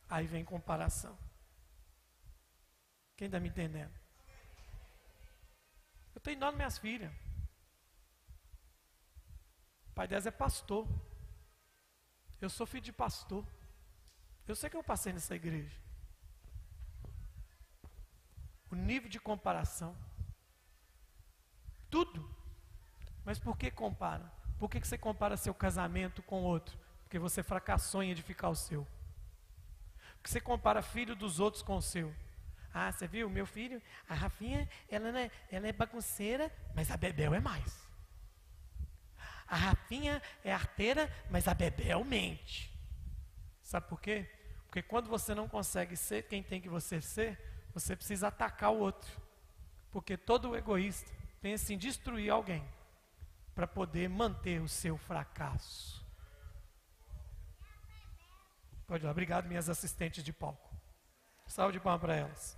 [0.10, 1.18] Aí vem comparação.
[3.18, 3.94] Quem está me entendendo?
[6.16, 7.12] Eu tenho das minhas filhas.
[9.90, 10.88] O pai delas é pastor.
[12.40, 13.46] Eu sou filho de pastor.
[14.48, 15.89] Eu sei que eu passei nessa igreja.
[18.72, 19.96] O nível de comparação.
[21.90, 22.30] Tudo.
[23.26, 24.32] Mas por que compara?
[24.58, 26.78] Por que, que você compara seu casamento com outro?
[27.04, 28.88] Porque você fracassou em edificar o seu.
[30.16, 32.14] Porque você compara filho dos outros com o seu.
[32.74, 33.30] Ah, você viu?
[33.30, 37.90] Meu filho, a Rafinha, ela, é, ela é bagunceira, mas a Bebel é mais.
[39.48, 42.72] A Rafinha é arteira, mas a Bebel mente.
[43.64, 44.30] Sabe por quê?
[44.66, 47.40] Porque quando você não consegue ser quem tem que você ser,
[47.74, 49.10] você precisa atacar o outro.
[49.92, 51.12] Porque todo egoísta
[51.42, 52.64] pensa em destruir alguém
[53.56, 56.06] para poder manter o seu fracasso.
[58.88, 59.12] Pode ir lá.
[59.12, 60.70] Obrigado, minhas assistentes de palco.
[61.48, 62.58] Salve de palmas para elas.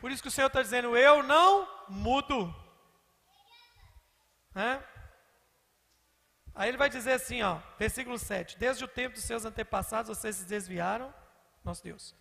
[0.00, 2.54] Por isso que o Senhor está dizendo: Eu não mudo.
[4.54, 4.82] Né?
[6.56, 10.36] Aí ele vai dizer assim, ó, versículo 7: Desde o tempo dos seus antepassados vocês
[10.36, 11.12] se desviaram,
[11.62, 12.14] nosso Deus,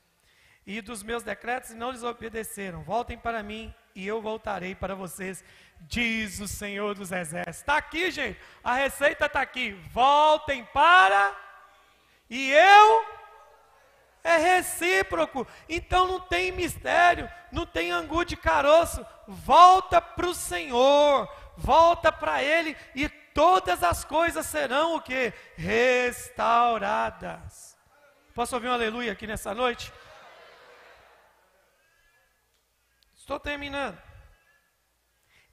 [0.67, 2.83] e dos meus decretos e não lhes obedeceram.
[2.83, 5.41] Voltem para mim e eu voltarei para vocês,
[5.79, 7.59] diz o Senhor dos Exércitos.
[7.59, 9.71] Está aqui, gente, a receita está aqui.
[9.93, 11.33] Voltem para
[12.29, 13.05] e eu
[14.21, 15.47] é recíproco.
[15.69, 19.05] Então não tem mistério, não tem angu de caroço.
[19.25, 25.31] Volta para o Senhor, volta para Ele e todas as coisas serão o que?
[25.57, 27.05] Restauradas.
[28.33, 29.93] Posso ouvir um aleluia aqui nessa noite?
[33.13, 34.01] Estou terminando.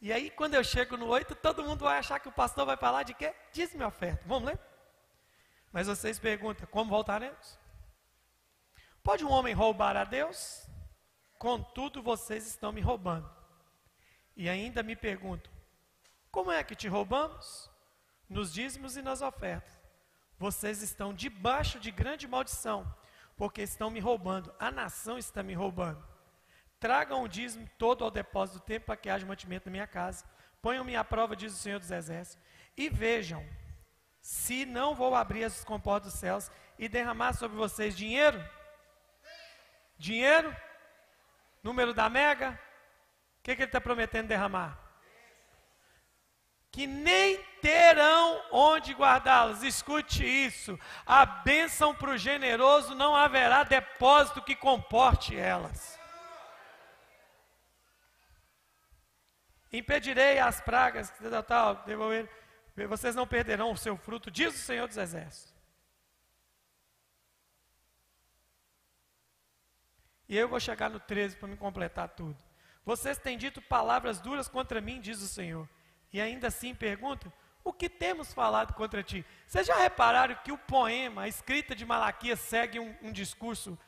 [0.00, 2.76] E aí, quando eu chego no 8, todo mundo vai achar que o pastor vai
[2.76, 3.34] falar de quê?
[3.52, 4.22] Diz-me oferta.
[4.26, 4.60] Vamos ler?
[5.72, 7.58] Mas vocês perguntam: como voltaremos?
[9.02, 10.68] Pode um homem roubar a Deus?
[11.38, 13.28] Contudo, vocês estão me roubando.
[14.36, 15.50] E ainda me perguntam:
[16.30, 17.71] como é que te roubamos?
[18.32, 19.78] Nos dízimos e nas ofertas.
[20.38, 22.92] Vocês estão debaixo de grande maldição,
[23.36, 24.52] porque estão me roubando.
[24.58, 26.02] A nação está me roubando.
[26.80, 30.24] Tragam o dízimo todo ao depósito do templo para que haja mantimento na minha casa.
[30.62, 32.42] Ponham-me à prova, diz o Senhor dos Exércitos,
[32.74, 33.46] e vejam
[34.22, 38.42] se não vou abrir as comportas dos céus e derramar sobre vocês dinheiro.
[39.98, 40.56] Dinheiro?
[41.62, 42.58] Número da mega?
[43.38, 44.81] O que, que ele está prometendo derramar?
[46.72, 49.62] Que nem terão onde guardá-las.
[49.62, 50.78] Escute isso.
[51.06, 56.00] A bênção para o generoso não haverá depósito que comporte elas.
[59.72, 62.28] Impedirei as pragas, tal, tal, devolver.
[62.88, 65.52] Vocês não perderão o seu fruto, diz o Senhor dos Exércitos.
[70.28, 72.42] E eu vou chegar no 13 para me completar tudo.
[72.84, 75.68] Vocês têm dito palavras duras contra mim, diz o Senhor.
[76.12, 77.32] E ainda assim perguntam:
[77.64, 79.24] o que temos falado contra ti?
[79.46, 83.78] Vocês já repararam que o poema, a escrita de Malaquias, segue um, um discurso,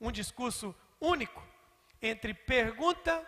[0.00, 1.42] um discurso único
[2.02, 3.24] entre pergunta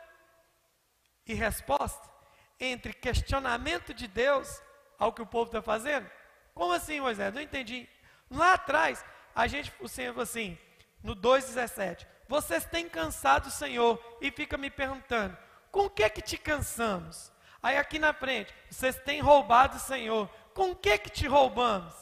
[1.26, 2.11] e resposta,
[2.59, 4.61] entre questionamento de Deus
[4.98, 6.11] ao que o povo está fazendo?
[6.55, 7.32] Como assim, Moisés?
[7.32, 7.88] Não entendi.
[8.30, 10.59] Lá atrás, a gente, o Senhor falou assim,
[11.03, 15.36] no 2,17: Vocês têm cansado o Senhor e fica me perguntando:
[15.70, 17.32] com o que que te cansamos?
[17.62, 20.28] Aí aqui na frente, vocês têm roubado o Senhor.
[20.52, 21.94] Com que que te roubamos?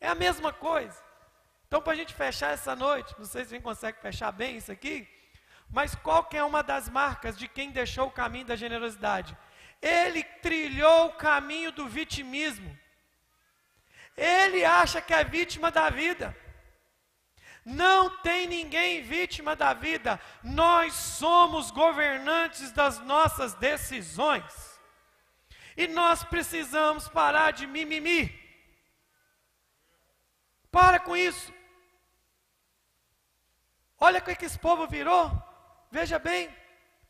[0.00, 1.00] É a mesma coisa.
[1.66, 4.56] Então, para a gente fechar essa noite, não sei se a gente consegue fechar bem
[4.56, 5.08] isso aqui.
[5.70, 9.36] Mas qual que é uma das marcas de quem deixou o caminho da generosidade?
[9.80, 12.76] Ele trilhou o caminho do vitimismo.
[14.16, 16.36] Ele acha que é vítima da vida.
[17.66, 20.20] Não tem ninguém vítima da vida.
[20.40, 24.80] Nós somos governantes das nossas decisões.
[25.76, 28.32] E nós precisamos parar de mimimi.
[30.70, 31.52] Para com isso.
[33.98, 35.32] Olha o que esse povo virou.
[35.90, 36.48] Veja bem,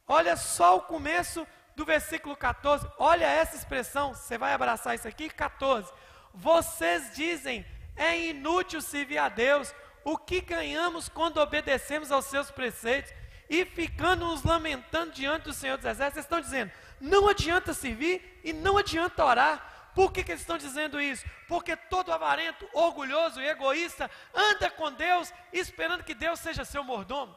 [0.08, 2.90] olha só o começo do versículo 14.
[2.96, 5.28] Olha essa expressão, você vai abraçar isso aqui?
[5.28, 5.92] 14.
[6.32, 9.74] Vocês dizem, é inútil servir a Deus.
[10.08, 13.12] O que ganhamos quando obedecemos aos seus preceitos
[13.50, 16.14] e ficando nos lamentando diante do Senhor dos Exércitos?
[16.14, 19.90] Vocês estão dizendo, não adianta servir e não adianta orar.
[19.96, 21.26] Por que, que, eles estão dizendo isso?
[21.48, 27.36] Porque todo avarento, orgulhoso e egoísta anda com Deus esperando que Deus seja seu mordomo.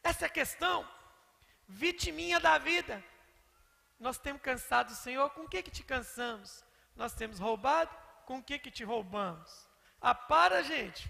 [0.00, 0.88] Essa é a questão.
[1.66, 3.02] vitiminha da vida.
[3.98, 6.64] Nós temos cansado o Senhor, com o que que te cansamos?
[6.94, 7.90] Nós temos roubado,
[8.24, 9.65] com o que que te roubamos?
[10.08, 11.02] Ah, para, gente.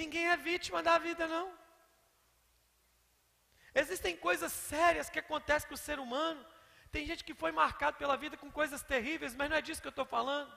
[0.00, 1.46] Ninguém é vítima da vida, não.
[3.74, 6.46] Existem coisas sérias que acontecem com o ser humano.
[6.92, 9.88] Tem gente que foi marcado pela vida com coisas terríveis, mas não é disso que
[9.88, 10.56] eu estou falando.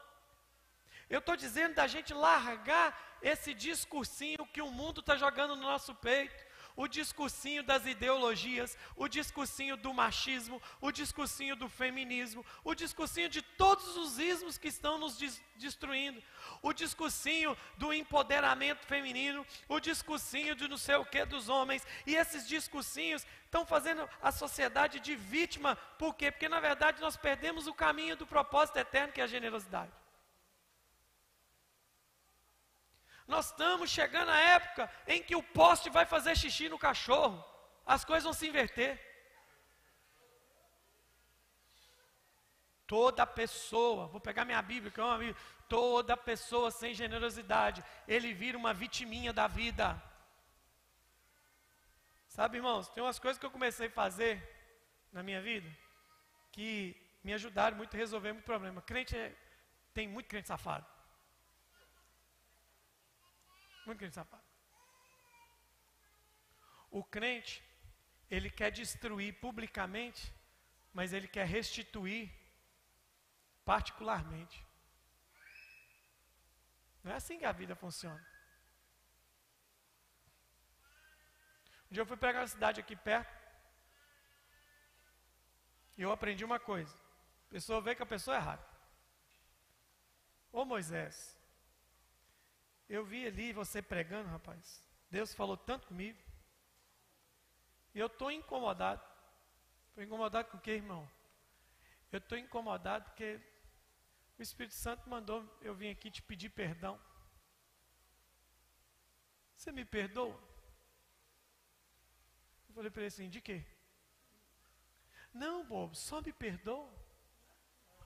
[1.10, 2.88] Eu estou dizendo da gente largar
[3.20, 6.45] esse discursinho que o mundo está jogando no nosso peito
[6.76, 13.42] o discursinho das ideologias, o discursinho do machismo, o discursinho do feminismo, o discursinho de
[13.42, 15.18] todos os ismos que estão nos
[15.56, 16.22] destruindo,
[16.62, 22.16] o discursinho do empoderamento feminino, o discursinho de não sei o que dos homens, e
[22.16, 26.32] esses discursinhos estão fazendo a sociedade de vítima, por quê?
[26.32, 29.92] Porque na verdade nós perdemos o caminho do propósito eterno que é a generosidade.
[33.28, 37.44] Nós estamos chegando à época em que o poste vai fazer xixi no cachorro.
[37.86, 39.00] As coisas vão se inverter.
[42.86, 45.36] Toda pessoa, vou pegar minha Bíblia, que é uma Bíblia,
[45.68, 50.02] toda pessoa sem generosidade, ele vira uma vitiminha da vida.
[52.28, 54.34] Sabe, irmãos, tem umas coisas que eu comecei a fazer
[55.12, 55.70] na minha vida
[56.52, 58.82] que me ajudaram muito a resolver muito problema.
[58.82, 59.36] Crente é,
[59.94, 60.86] tem muito crente safado.
[63.86, 64.44] Muito crente safado.
[66.90, 67.64] O crente,
[68.30, 70.34] ele quer destruir publicamente,
[70.94, 72.32] mas ele quer restituir
[73.64, 74.66] particularmente.
[77.04, 78.26] Não é assim que a vida funciona.
[81.90, 83.34] Um dia eu fui pegar uma cidade aqui perto.
[85.98, 86.96] E eu aprendi uma coisa.
[87.48, 88.66] A pessoa vê que a pessoa é errada.
[90.52, 91.38] Ô Moisés,
[92.88, 94.84] eu vi ali você pregando, rapaz.
[95.10, 96.22] Deus falou tanto comigo.
[97.94, 99.04] E eu estou incomodado.
[99.90, 101.10] Estou incomodado com o que, irmão?
[102.12, 103.40] Eu estou incomodado porque
[104.38, 107.00] o Espírito Santo mandou eu vir aqui te pedir perdão.
[109.56, 110.38] Você me perdoa?
[112.68, 113.66] Eu falei para ele assim: de quê?
[115.34, 116.94] Não, bobo, só me perdoa.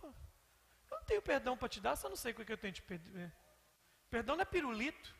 [0.03, 2.82] Eu não tenho perdão para te dar, só não sei o que eu tenho te
[2.82, 3.32] pedir.
[4.10, 5.14] Perdão não é pirulito.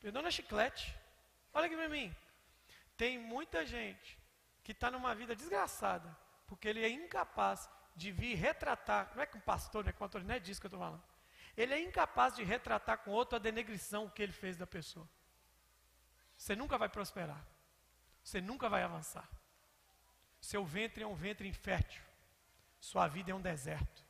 [0.00, 0.94] Perdão não é chiclete.
[1.52, 2.14] Olha aqui para mim.
[2.96, 4.18] Tem muita gente
[4.62, 9.12] que está numa vida desgraçada, porque ele é incapaz de vir retratar.
[9.14, 11.02] Não é que um pastor, né, com não é disso que eu estou falando.
[11.56, 15.08] Ele é incapaz de retratar com outro a denegrição que ele fez da pessoa.
[16.36, 17.44] Você nunca vai prosperar.
[18.22, 19.28] Você nunca vai avançar.
[20.40, 22.02] Seu ventre é um ventre infértil.
[22.80, 24.01] Sua vida é um deserto.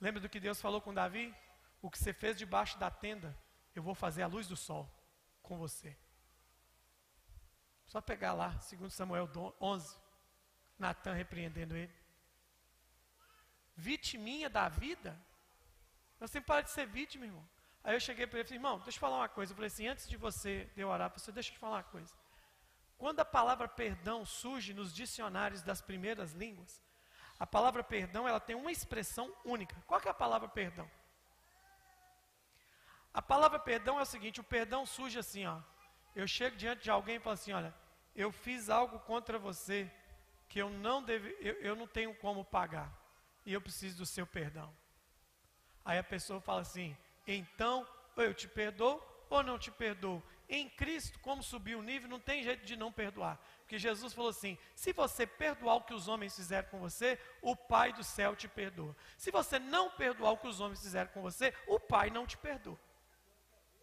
[0.00, 1.34] Lembra do que Deus falou com Davi?
[1.80, 3.36] O que você fez debaixo da tenda,
[3.74, 4.90] eu vou fazer a luz do sol
[5.42, 5.96] com você.
[7.86, 9.30] Só pegar lá, 2 Samuel
[9.60, 9.96] 11,
[10.78, 11.94] Natan repreendendo ele.
[13.76, 15.18] Vitiminha da vida?
[16.18, 17.48] Nós temos que parar de ser vítima, irmão.
[17.84, 19.52] Aí eu cheguei para ele e falei, irmão, deixa eu falar uma coisa.
[19.52, 21.76] Eu falei assim, antes de você de eu orar para você, deixa eu te falar
[21.76, 22.12] uma coisa.
[22.98, 26.82] Quando a palavra perdão surge nos dicionários das primeiras línguas,
[27.38, 29.76] a palavra perdão, ela tem uma expressão única.
[29.86, 30.90] Qual é a palavra perdão?
[33.12, 35.60] A palavra perdão é o seguinte, o perdão surge assim, ó.
[36.14, 37.74] Eu chego diante de alguém e falo assim, olha,
[38.14, 39.90] eu fiz algo contra você
[40.48, 42.90] que eu não deve, eu, eu não tenho como pagar
[43.44, 44.74] e eu preciso do seu perdão.
[45.84, 50.22] Aí a pessoa fala assim, então ou eu te perdoo ou não te perdoo.
[50.48, 53.40] Em Cristo, como subiu o nível, não tem jeito de não perdoar.
[53.60, 57.56] Porque Jesus falou assim: se você perdoar o que os homens fizeram com você, o
[57.56, 58.96] Pai do céu te perdoa.
[59.16, 62.36] Se você não perdoar o que os homens fizeram com você, o Pai não te
[62.36, 62.78] perdoa.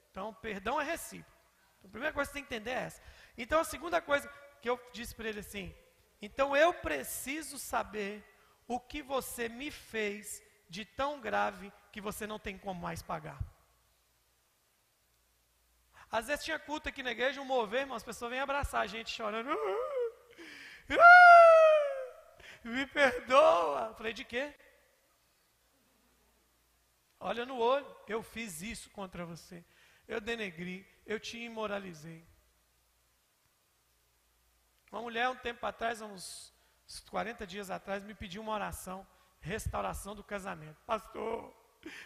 [0.09, 1.37] Então, perdão é recíproco.
[1.79, 3.01] Então, a primeira coisa que você tem que entender é essa.
[3.37, 5.75] Então, a segunda coisa que eu disse para ele assim:
[6.23, 8.23] então eu preciso saber
[8.65, 13.37] o que você me fez de tão grave que você não tem como mais pagar.
[16.17, 18.85] Às vezes tinha culto aqui na igreja, um mover, irmão, as pessoas vêm abraçar a
[18.85, 19.49] gente chorando.
[19.49, 23.95] Ah, ah, me perdoa.
[23.95, 24.53] falei, de quê?
[27.19, 29.65] Olha no olho, eu fiz isso contra você.
[30.07, 32.23] Eu denegri, eu te imoralizei.
[34.91, 36.53] Uma mulher, um tempo atrás, uns
[37.09, 39.07] 40 dias atrás, me pediu uma oração,
[39.39, 40.77] restauração do casamento.
[40.85, 41.51] Pastor,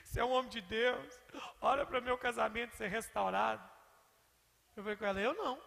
[0.06, 1.20] você é um homem de Deus,
[1.60, 3.77] ora para meu casamento ser restaurado.
[4.78, 5.60] Eu falei com ela, eu não.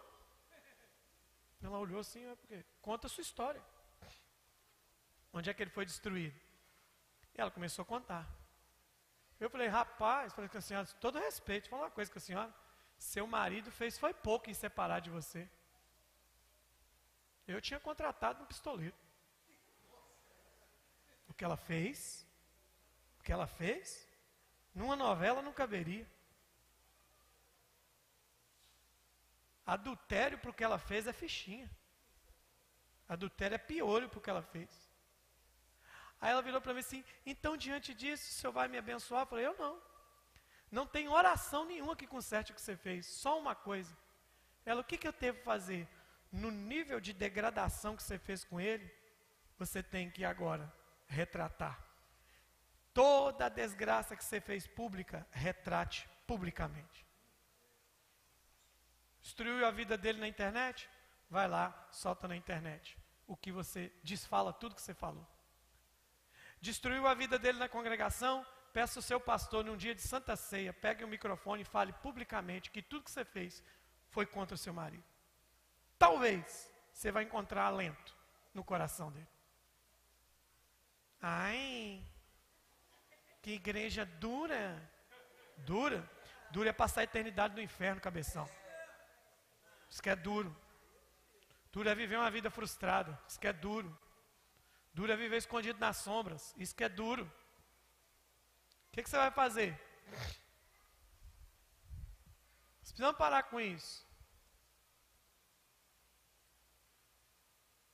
[1.61, 3.61] Ela olhou assim, é porque conta a sua história.
[5.33, 6.39] Onde é que ele foi destruído?
[7.35, 8.25] E ela começou a contar.
[9.37, 12.55] Eu falei, rapaz, falei com a senhora, todo respeito, falar uma coisa com a senhora.
[12.97, 15.49] Seu marido fez foi pouco em separar de você.
[17.45, 18.95] Eu tinha contratado um pistoleiro.
[21.27, 22.25] O que ela fez,
[23.19, 24.07] o que ela fez,
[24.73, 26.09] numa novela não caberia.
[29.75, 31.69] Adultério para o que ela fez é fichinha.
[33.07, 34.69] Adultério é piolho para o que ela fez.
[36.19, 39.21] Aí ela virou para mim assim: então diante disso, o senhor vai me abençoar?
[39.21, 39.81] Eu falei: eu não.
[40.69, 43.95] Não tem oração nenhuma que conserte o que você fez, só uma coisa.
[44.65, 45.87] Ela, o que, que eu devo fazer?
[46.31, 48.89] No nível de degradação que você fez com ele,
[49.57, 50.71] você tem que agora
[51.07, 51.77] retratar.
[52.93, 57.05] Toda a desgraça que você fez pública, retrate publicamente.
[59.21, 60.89] Destruiu a vida dele na internet?
[61.29, 62.97] Vai lá, solta na internet.
[63.27, 65.25] O que você desfala, tudo que você falou.
[66.59, 68.45] Destruiu a vida dele na congregação?
[68.73, 72.71] Peça o seu pastor num dia de santa ceia, pegue o microfone e fale publicamente
[72.71, 73.63] que tudo que você fez
[74.09, 75.03] foi contra o seu marido.
[75.97, 78.15] Talvez você vai encontrar alento
[78.53, 79.27] no coração dele.
[81.21, 82.03] Ai,
[83.41, 84.81] que igreja dura.
[85.57, 86.09] Dura?
[86.51, 88.49] Dura é passar a eternidade no inferno, cabeção.
[89.91, 90.55] Isso que é duro.
[91.69, 93.21] Duro é viver uma vida frustrada.
[93.27, 93.95] Isso que é duro.
[94.93, 96.55] Duro é viver escondido nas sombras.
[96.57, 97.25] Isso que é duro.
[98.87, 99.77] O que, que você vai fazer?
[102.81, 104.09] Vocês precisam parar com isso.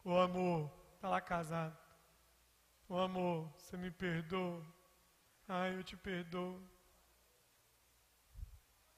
[0.04, 1.78] O amor, está lá casado.
[2.88, 4.66] O amor, você me perdoa.
[5.48, 6.62] Ai, eu te perdoo.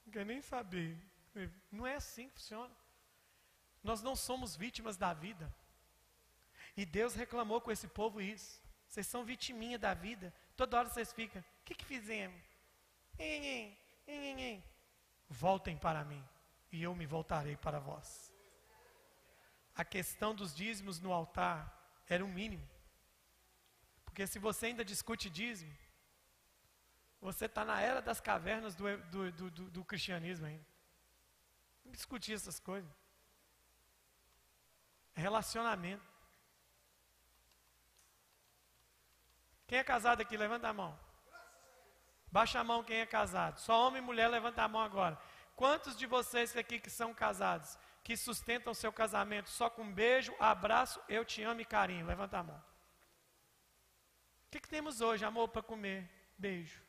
[0.06, 0.98] Não quer nem saber.
[1.72, 2.79] Não é assim que funciona.
[3.84, 5.54] Nós não somos vítimas da vida.
[6.76, 8.62] E Deus reclamou com esse povo isso.
[8.88, 10.34] Vocês são vitiminha da vida.
[10.56, 12.42] Toda hora vocês ficam que, que fizemos?
[15.30, 16.24] Voltem para mim
[16.72, 18.34] e eu me voltarei para vós.
[19.76, 21.58] A questão dos dízimos no altar
[22.08, 22.68] era o mínimo.
[24.04, 25.76] Porque se você ainda discute dízimo,
[27.22, 30.66] você está na era das cavernas do, do, do, do, cristianismo ainda.
[31.86, 32.92] Não discutir essas coisas.
[35.20, 36.08] Relacionamento.
[39.68, 40.36] Quem é casado aqui?
[40.36, 40.98] Levanta a mão.
[42.32, 43.60] Baixa a mão quem é casado.
[43.60, 45.18] Só homem e mulher, levanta a mão agora.
[45.56, 51.02] Quantos de vocês aqui que são casados, que sustentam seu casamento só com beijo, abraço,
[51.08, 52.06] eu te amo e carinho?
[52.06, 52.64] Levanta a mão.
[54.48, 56.10] O que, que temos hoje, amor, para comer?
[56.38, 56.82] Beijo.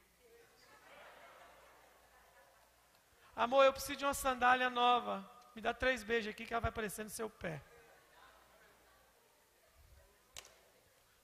[3.35, 5.29] Amor, eu preciso de uma sandália nova.
[5.55, 7.63] Me dá três beijos aqui que ela vai aparecer no seu pé.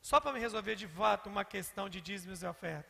[0.08, 2.88] Só para me resolver de fato uma questão de dízimos e oferta.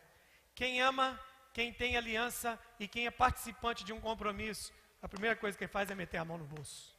[0.54, 1.18] Quem ama,
[1.54, 5.72] quem tem aliança e quem é participante de um compromisso, a primeira coisa que ele
[5.72, 6.94] faz é meter a mão no bolso.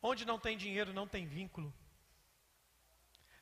[0.00, 1.74] Onde não tem dinheiro, não tem vínculo.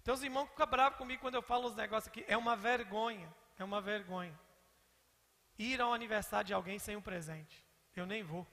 [0.01, 2.25] Então os irmãos ficam bravos comigo quando eu falo uns negócios aqui.
[2.27, 4.41] É uma vergonha, é uma vergonha.
[5.59, 7.63] Ir ao aniversário de alguém sem um presente.
[7.95, 8.47] Eu nem vou.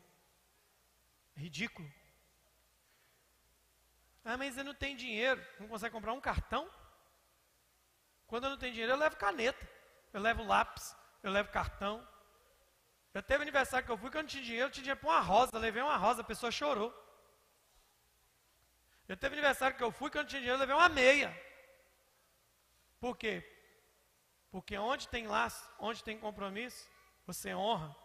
[1.34, 1.90] Ridículo.
[4.24, 6.70] Ah, mas você não tem dinheiro, não consegue comprar um cartão?
[8.28, 9.68] Quando eu não tenho dinheiro, eu levo caneta,
[10.14, 12.08] eu levo lápis, eu levo cartão.
[13.14, 15.10] Já teve aniversário que eu fui, que eu não tinha dinheiro, eu tinha dinheiro para
[15.10, 16.94] uma rosa, levei uma rosa, a pessoa chorou.
[19.08, 21.36] Já teve aniversário que eu fui, que eu não tinha dinheiro, eu levei uma meia.
[23.00, 23.44] Por quê?
[24.52, 26.88] Porque onde tem laço, onde tem compromisso,
[27.26, 27.96] você honra.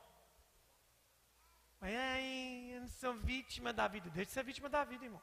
[1.81, 4.09] Mas, ai, eu não sou vítima da vida.
[4.09, 5.21] Deixa de ser vítima da vida, irmão.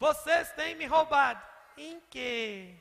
[0.00, 1.42] Vocês têm me roubado.
[1.76, 2.74] Em que?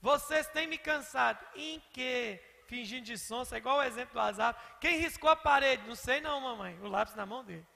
[0.00, 1.42] Vocês têm me cansado.
[1.54, 2.38] Em que?
[2.66, 4.54] Fingindo de sonsa, é igual o exemplo do azar.
[4.78, 5.88] Quem riscou a parede?
[5.88, 6.78] Não sei não, mamãe.
[6.80, 7.66] O lápis na mão dele.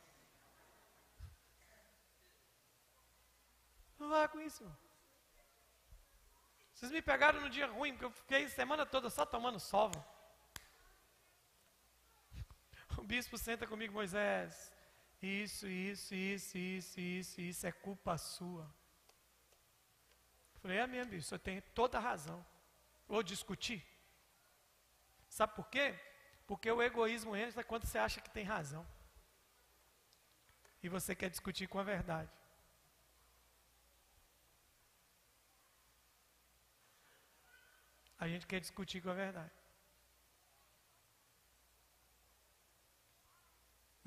[3.99, 4.64] Não vá com isso.
[6.74, 9.99] Vocês me pegaram no dia ruim, porque eu fiquei semana toda só tomando sova.
[12.99, 14.72] O bispo senta comigo, Moisés.
[15.20, 18.72] Isso, isso, isso, isso, isso, isso é culpa sua.
[20.60, 22.44] Falei, é mesmo, isso eu tenho toda a razão.
[23.06, 23.84] Vou discutir.
[25.28, 25.98] Sabe por quê?
[26.46, 28.86] Porque o egoísmo entra quando você acha que tem razão.
[30.82, 32.30] E você quer discutir com a verdade.
[38.18, 39.57] A gente quer discutir com a verdade.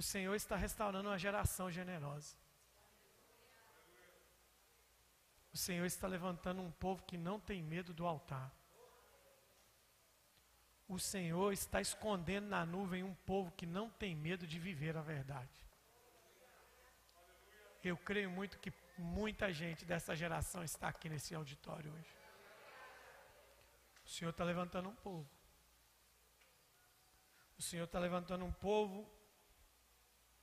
[0.02, 2.36] O Senhor está restaurando uma geração generosa.
[5.54, 8.52] O Senhor está levantando um povo que não tem medo do altar.
[10.88, 15.04] o Senhor está escondendo na nuvem um povo que não tem medo de viver a
[15.04, 15.60] verdade.
[17.84, 22.18] Eu creio muito que muita gente dessa geração está aqui nesse auditório hoje.
[24.04, 25.30] O Senhor está levantando um povo.
[27.60, 29.21] O Senhor está levantando um povo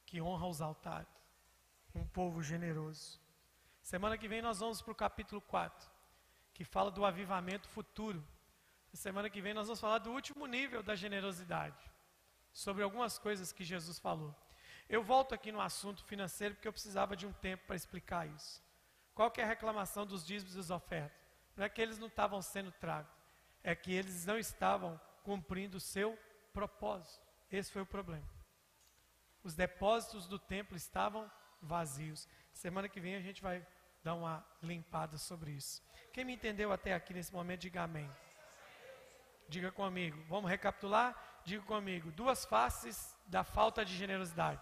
[0.09, 1.06] que honra os altares.
[1.94, 3.20] Um povo generoso.
[3.82, 5.86] Semana que vem nós vamos para o capítulo 4,
[6.54, 8.26] que fala do avivamento futuro.
[8.94, 11.78] Semana que vem nós vamos falar do último nível da generosidade,
[12.54, 14.34] sobre algumas coisas que Jesus falou.
[14.88, 18.62] Eu volto aqui no assunto financeiro porque eu precisava de um tempo para explicar isso.
[19.14, 21.20] Qual que é a reclamação dos dízimos e das ofertas?
[21.54, 23.12] Não é que eles não estavam sendo tragos,
[23.62, 26.18] é que eles não estavam cumprindo o seu
[26.50, 27.26] propósito.
[27.50, 28.38] Esse foi o problema.
[29.43, 31.30] Os depósitos do templo estavam
[31.61, 32.28] vazios.
[32.53, 33.66] Semana que vem a gente vai
[34.03, 35.82] dar uma limpada sobre isso.
[36.12, 38.11] Quem me entendeu até aqui nesse momento, diga amém.
[39.49, 40.22] Diga comigo.
[40.28, 41.41] Vamos recapitular?
[41.45, 42.11] Diga comigo.
[42.12, 44.61] Duas faces da falta de generosidade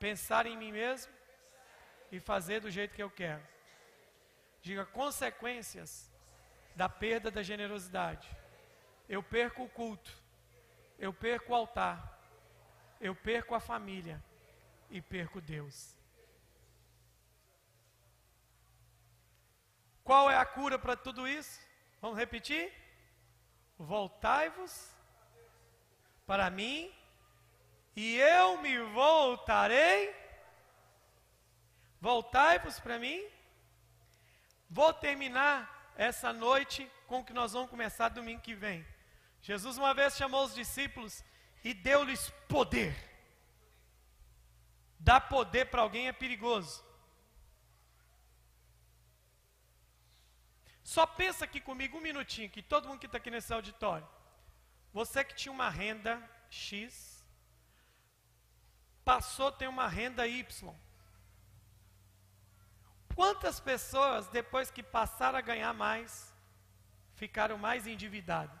[0.00, 1.12] pensar em mim mesmo
[2.10, 3.46] e fazer do jeito que eu quero.
[4.62, 6.10] Diga consequências
[6.74, 8.26] da perda da generosidade.
[9.08, 10.10] Eu perco o culto,
[10.98, 12.18] eu perco o altar,
[13.00, 14.22] eu perco a família
[14.90, 15.96] e perco Deus.
[20.04, 21.60] Qual é a cura para tudo isso?
[22.00, 22.72] Vamos repetir?
[23.78, 24.90] Voltai-vos
[26.26, 26.92] para mim
[27.96, 30.14] e eu me voltarei.
[32.00, 33.24] Voltai-vos para mim.
[34.68, 38.86] Vou terminar essa noite com o que nós vamos começar domingo que vem.
[39.42, 41.24] Jesus uma vez chamou os discípulos
[41.62, 42.94] e deu-lhes poder.
[44.98, 46.84] Dar poder para alguém é perigoso.
[50.82, 54.08] Só pensa aqui comigo um minutinho, que todo mundo que está aqui nesse auditório.
[54.92, 56.12] Você que tinha uma renda
[56.50, 57.24] X,
[59.04, 60.74] passou a ter uma renda Y.
[63.14, 66.34] Quantas pessoas, depois que passaram a ganhar mais,
[67.14, 68.59] ficaram mais endividadas?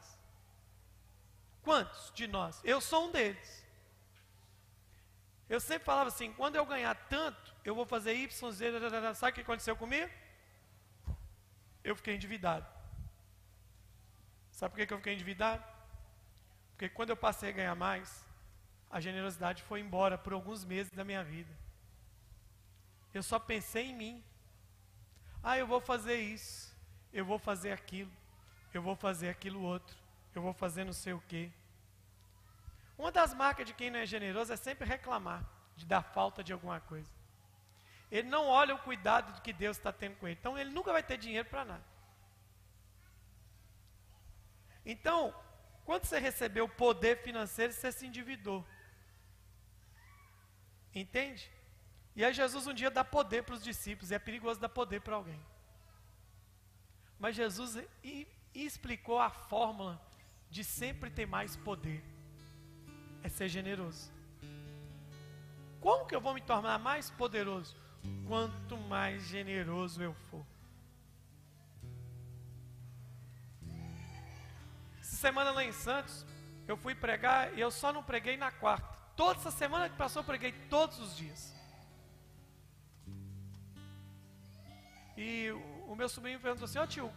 [1.62, 2.60] Quantos de nós?
[2.64, 3.64] Eu sou um deles.
[5.48, 9.34] Eu sempre falava assim: quando eu ganhar tanto, eu vou fazer Y, Z, sabe o
[9.34, 10.10] que aconteceu comigo?
[11.82, 12.66] Eu fiquei endividado.
[14.52, 15.64] Sabe por que eu fiquei endividado?
[16.72, 18.24] Porque quando eu passei a ganhar mais,
[18.90, 21.52] a generosidade foi embora por alguns meses da minha vida.
[23.12, 24.24] Eu só pensei em mim.
[25.42, 26.76] Ah, eu vou fazer isso,
[27.12, 28.12] eu vou fazer aquilo,
[28.74, 29.96] eu vou fazer aquilo outro,
[30.34, 31.50] eu vou fazer não sei o quê.
[32.96, 35.44] Uma das marcas de quem não é generoso é sempre reclamar
[35.76, 37.10] de dar falta de alguma coisa.
[38.10, 40.36] Ele não olha o cuidado do que Deus está tendo com ele.
[40.38, 41.84] Então ele nunca vai ter dinheiro para nada.
[44.84, 45.34] Então,
[45.84, 48.66] quando você recebeu o poder financeiro, você se endividou.
[50.94, 51.50] Entende?
[52.16, 55.00] E aí Jesus um dia dá poder para os discípulos, e é perigoso dar poder
[55.00, 55.40] para alguém.
[57.18, 57.78] Mas Jesus
[58.52, 60.00] explicou a fórmula
[60.50, 62.02] de sempre ter mais poder.
[63.22, 64.10] É ser generoso.
[65.80, 67.76] Como que eu vou me tornar mais poderoso?
[68.26, 70.44] Quanto mais generoso eu for.
[75.00, 76.26] Essa semana lá em Santos,
[76.66, 78.86] eu fui pregar e eu só não preguei na quarta.
[79.16, 81.54] Toda essa semana que passou, eu preguei todos os dias.
[85.16, 85.50] E
[85.86, 87.12] o, meu sobrinho perguntou assim: Ó oh, tio,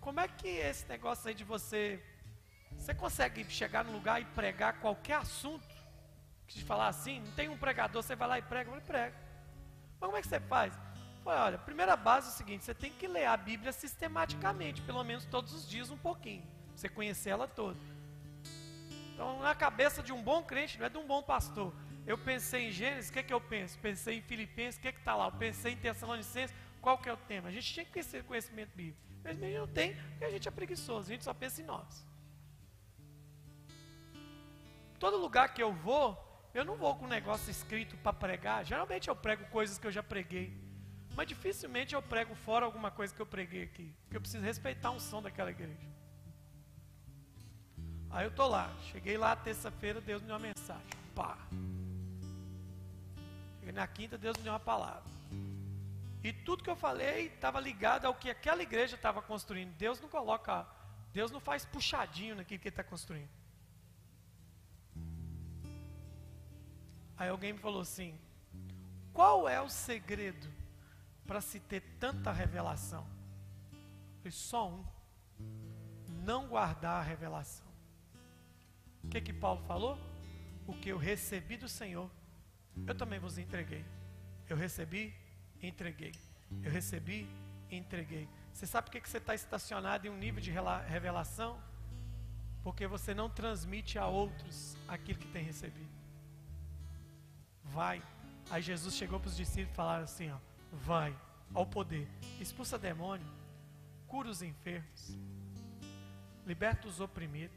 [0.00, 2.02] como é que é esse negócio aí de você.
[2.78, 5.66] Você consegue chegar no lugar e pregar qualquer assunto?
[6.46, 9.14] Que falar assim, não tem um pregador, você vai lá e prega, falei, prega.
[10.00, 10.72] Mas como é que você faz?
[11.24, 15.26] Olha, primeira base é o seguinte: você tem que ler a Bíblia sistematicamente, pelo menos
[15.26, 16.42] todos os dias, um pouquinho.
[16.74, 17.78] Você conhecer ela toda.
[19.12, 21.74] Então, na cabeça de um bom crente, não é de um bom pastor.
[22.06, 23.78] Eu pensei em Gênesis, o que, é que eu penso?
[23.80, 25.26] Pensei em Filipenses, o que é está lá?
[25.26, 27.48] Eu pensei em Tessalonicenses, qual que é o tema?
[27.48, 28.98] A gente tinha que ter conhecimento bíblico.
[29.22, 31.64] Mas a gente não tem, porque a gente é preguiçoso, a gente só pensa em
[31.64, 32.06] nós.
[34.98, 36.16] Todo lugar que eu vou,
[36.52, 38.64] eu não vou com um negócio escrito para pregar.
[38.64, 40.52] Geralmente eu prego coisas que eu já preguei.
[41.14, 43.94] Mas dificilmente eu prego fora alguma coisa que eu preguei aqui.
[44.02, 45.86] Porque eu preciso respeitar um som daquela igreja.
[48.10, 50.86] Aí eu tô lá, cheguei lá terça-feira, Deus me deu uma mensagem.
[51.14, 51.36] Pá.
[53.58, 55.18] Cheguei na quinta, Deus me deu uma palavra.
[56.24, 59.72] E tudo que eu falei estava ligado ao que aquela igreja estava construindo.
[59.76, 60.66] Deus não coloca,
[61.12, 63.37] Deus não faz puxadinho naquilo que Ele está construindo.
[67.18, 68.18] Aí alguém me falou assim:
[69.12, 70.48] qual é o segredo
[71.26, 73.04] para se ter tanta revelação?
[74.18, 74.84] Falei, só um:
[76.24, 77.66] não guardar a revelação.
[79.02, 79.98] O que que Paulo falou?
[80.66, 82.10] O que eu recebi do Senhor,
[82.86, 83.84] eu também vos entreguei.
[84.48, 85.14] Eu recebi,
[85.62, 86.12] entreguei.
[86.62, 87.28] Eu recebi,
[87.70, 88.28] entreguei.
[88.52, 90.52] Você sabe por que que você está estacionado em um nível de
[90.86, 91.60] revelação?
[92.62, 95.97] Porque você não transmite a outros aquilo que tem recebido.
[97.72, 98.02] Vai.
[98.50, 100.38] Aí Jesus chegou para os discípulos e falaram assim: ó,
[100.72, 101.16] vai
[101.54, 102.08] ao poder,
[102.40, 103.26] expulsa demônio,
[104.06, 105.16] cura os enfermos,
[106.46, 107.56] liberta os oprimidos.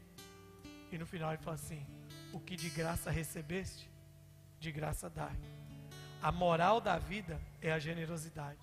[0.90, 1.84] E no final ele fala assim:
[2.32, 3.90] o que de graça recebeste,
[4.60, 5.30] de graça dá.
[6.22, 8.60] A moral da vida é a generosidade.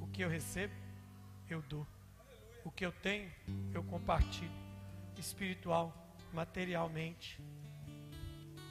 [0.00, 0.74] O que eu recebo,
[1.48, 1.86] eu dou.
[2.64, 3.30] O que eu tenho,
[3.72, 4.50] eu compartilho.
[5.18, 5.92] Espiritual,
[6.32, 7.40] materialmente.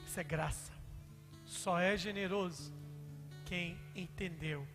[0.06, 0.75] Isso é graça.
[1.46, 2.72] Só é generoso
[3.44, 4.66] quem entendeu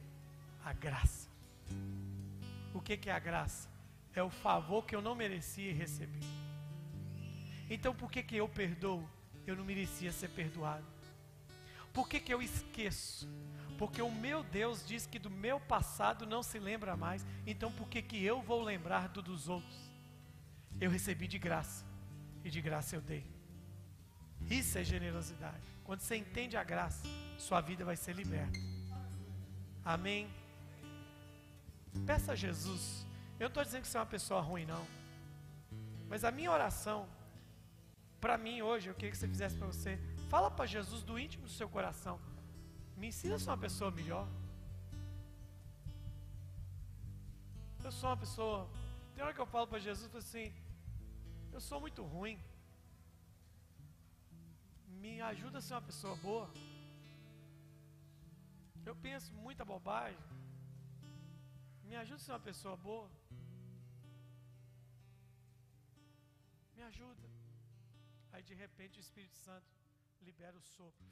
[0.64, 1.30] a graça.
[2.74, 3.70] O que, que é a graça?
[4.16, 6.22] É o favor que eu não merecia e recebi.
[7.70, 9.08] Então por que, que eu perdoo?
[9.46, 10.86] Eu não merecia ser perdoado.
[11.94, 13.28] Por que, que eu esqueço?
[13.78, 17.26] Porque o meu Deus diz que do meu passado não se lembra mais.
[17.46, 19.92] Então por que, que eu vou lembrar do dos outros?
[20.80, 21.86] Eu recebi de graça.
[22.44, 23.26] E de graça eu dei.
[24.50, 25.71] Isso é generosidade.
[25.84, 28.60] Quando você entende a graça, sua vida vai ser liberta.
[29.84, 30.30] Amém?
[32.06, 33.06] Peça a Jesus.
[33.40, 34.86] Eu não estou dizendo que você é uma pessoa ruim, não.
[36.08, 37.08] Mas a minha oração,
[38.20, 40.00] para mim hoje, eu queria que você fizesse para você.
[40.30, 42.20] Fala para Jesus do íntimo do seu coração.
[42.96, 44.28] Me ensina a ser uma pessoa melhor.
[47.84, 48.70] Eu sou uma pessoa.
[49.16, 50.54] Tem hora que eu falo para Jesus, eu falo assim:
[51.52, 52.40] Eu sou muito ruim.
[55.04, 56.48] Me ajuda a ser uma pessoa boa.
[58.90, 60.26] Eu penso muita bobagem.
[61.90, 63.10] Me ajuda a ser uma pessoa boa.
[66.76, 67.28] Me ajuda.
[68.32, 69.72] Aí de repente o Espírito Santo
[70.28, 71.10] libera o sopro.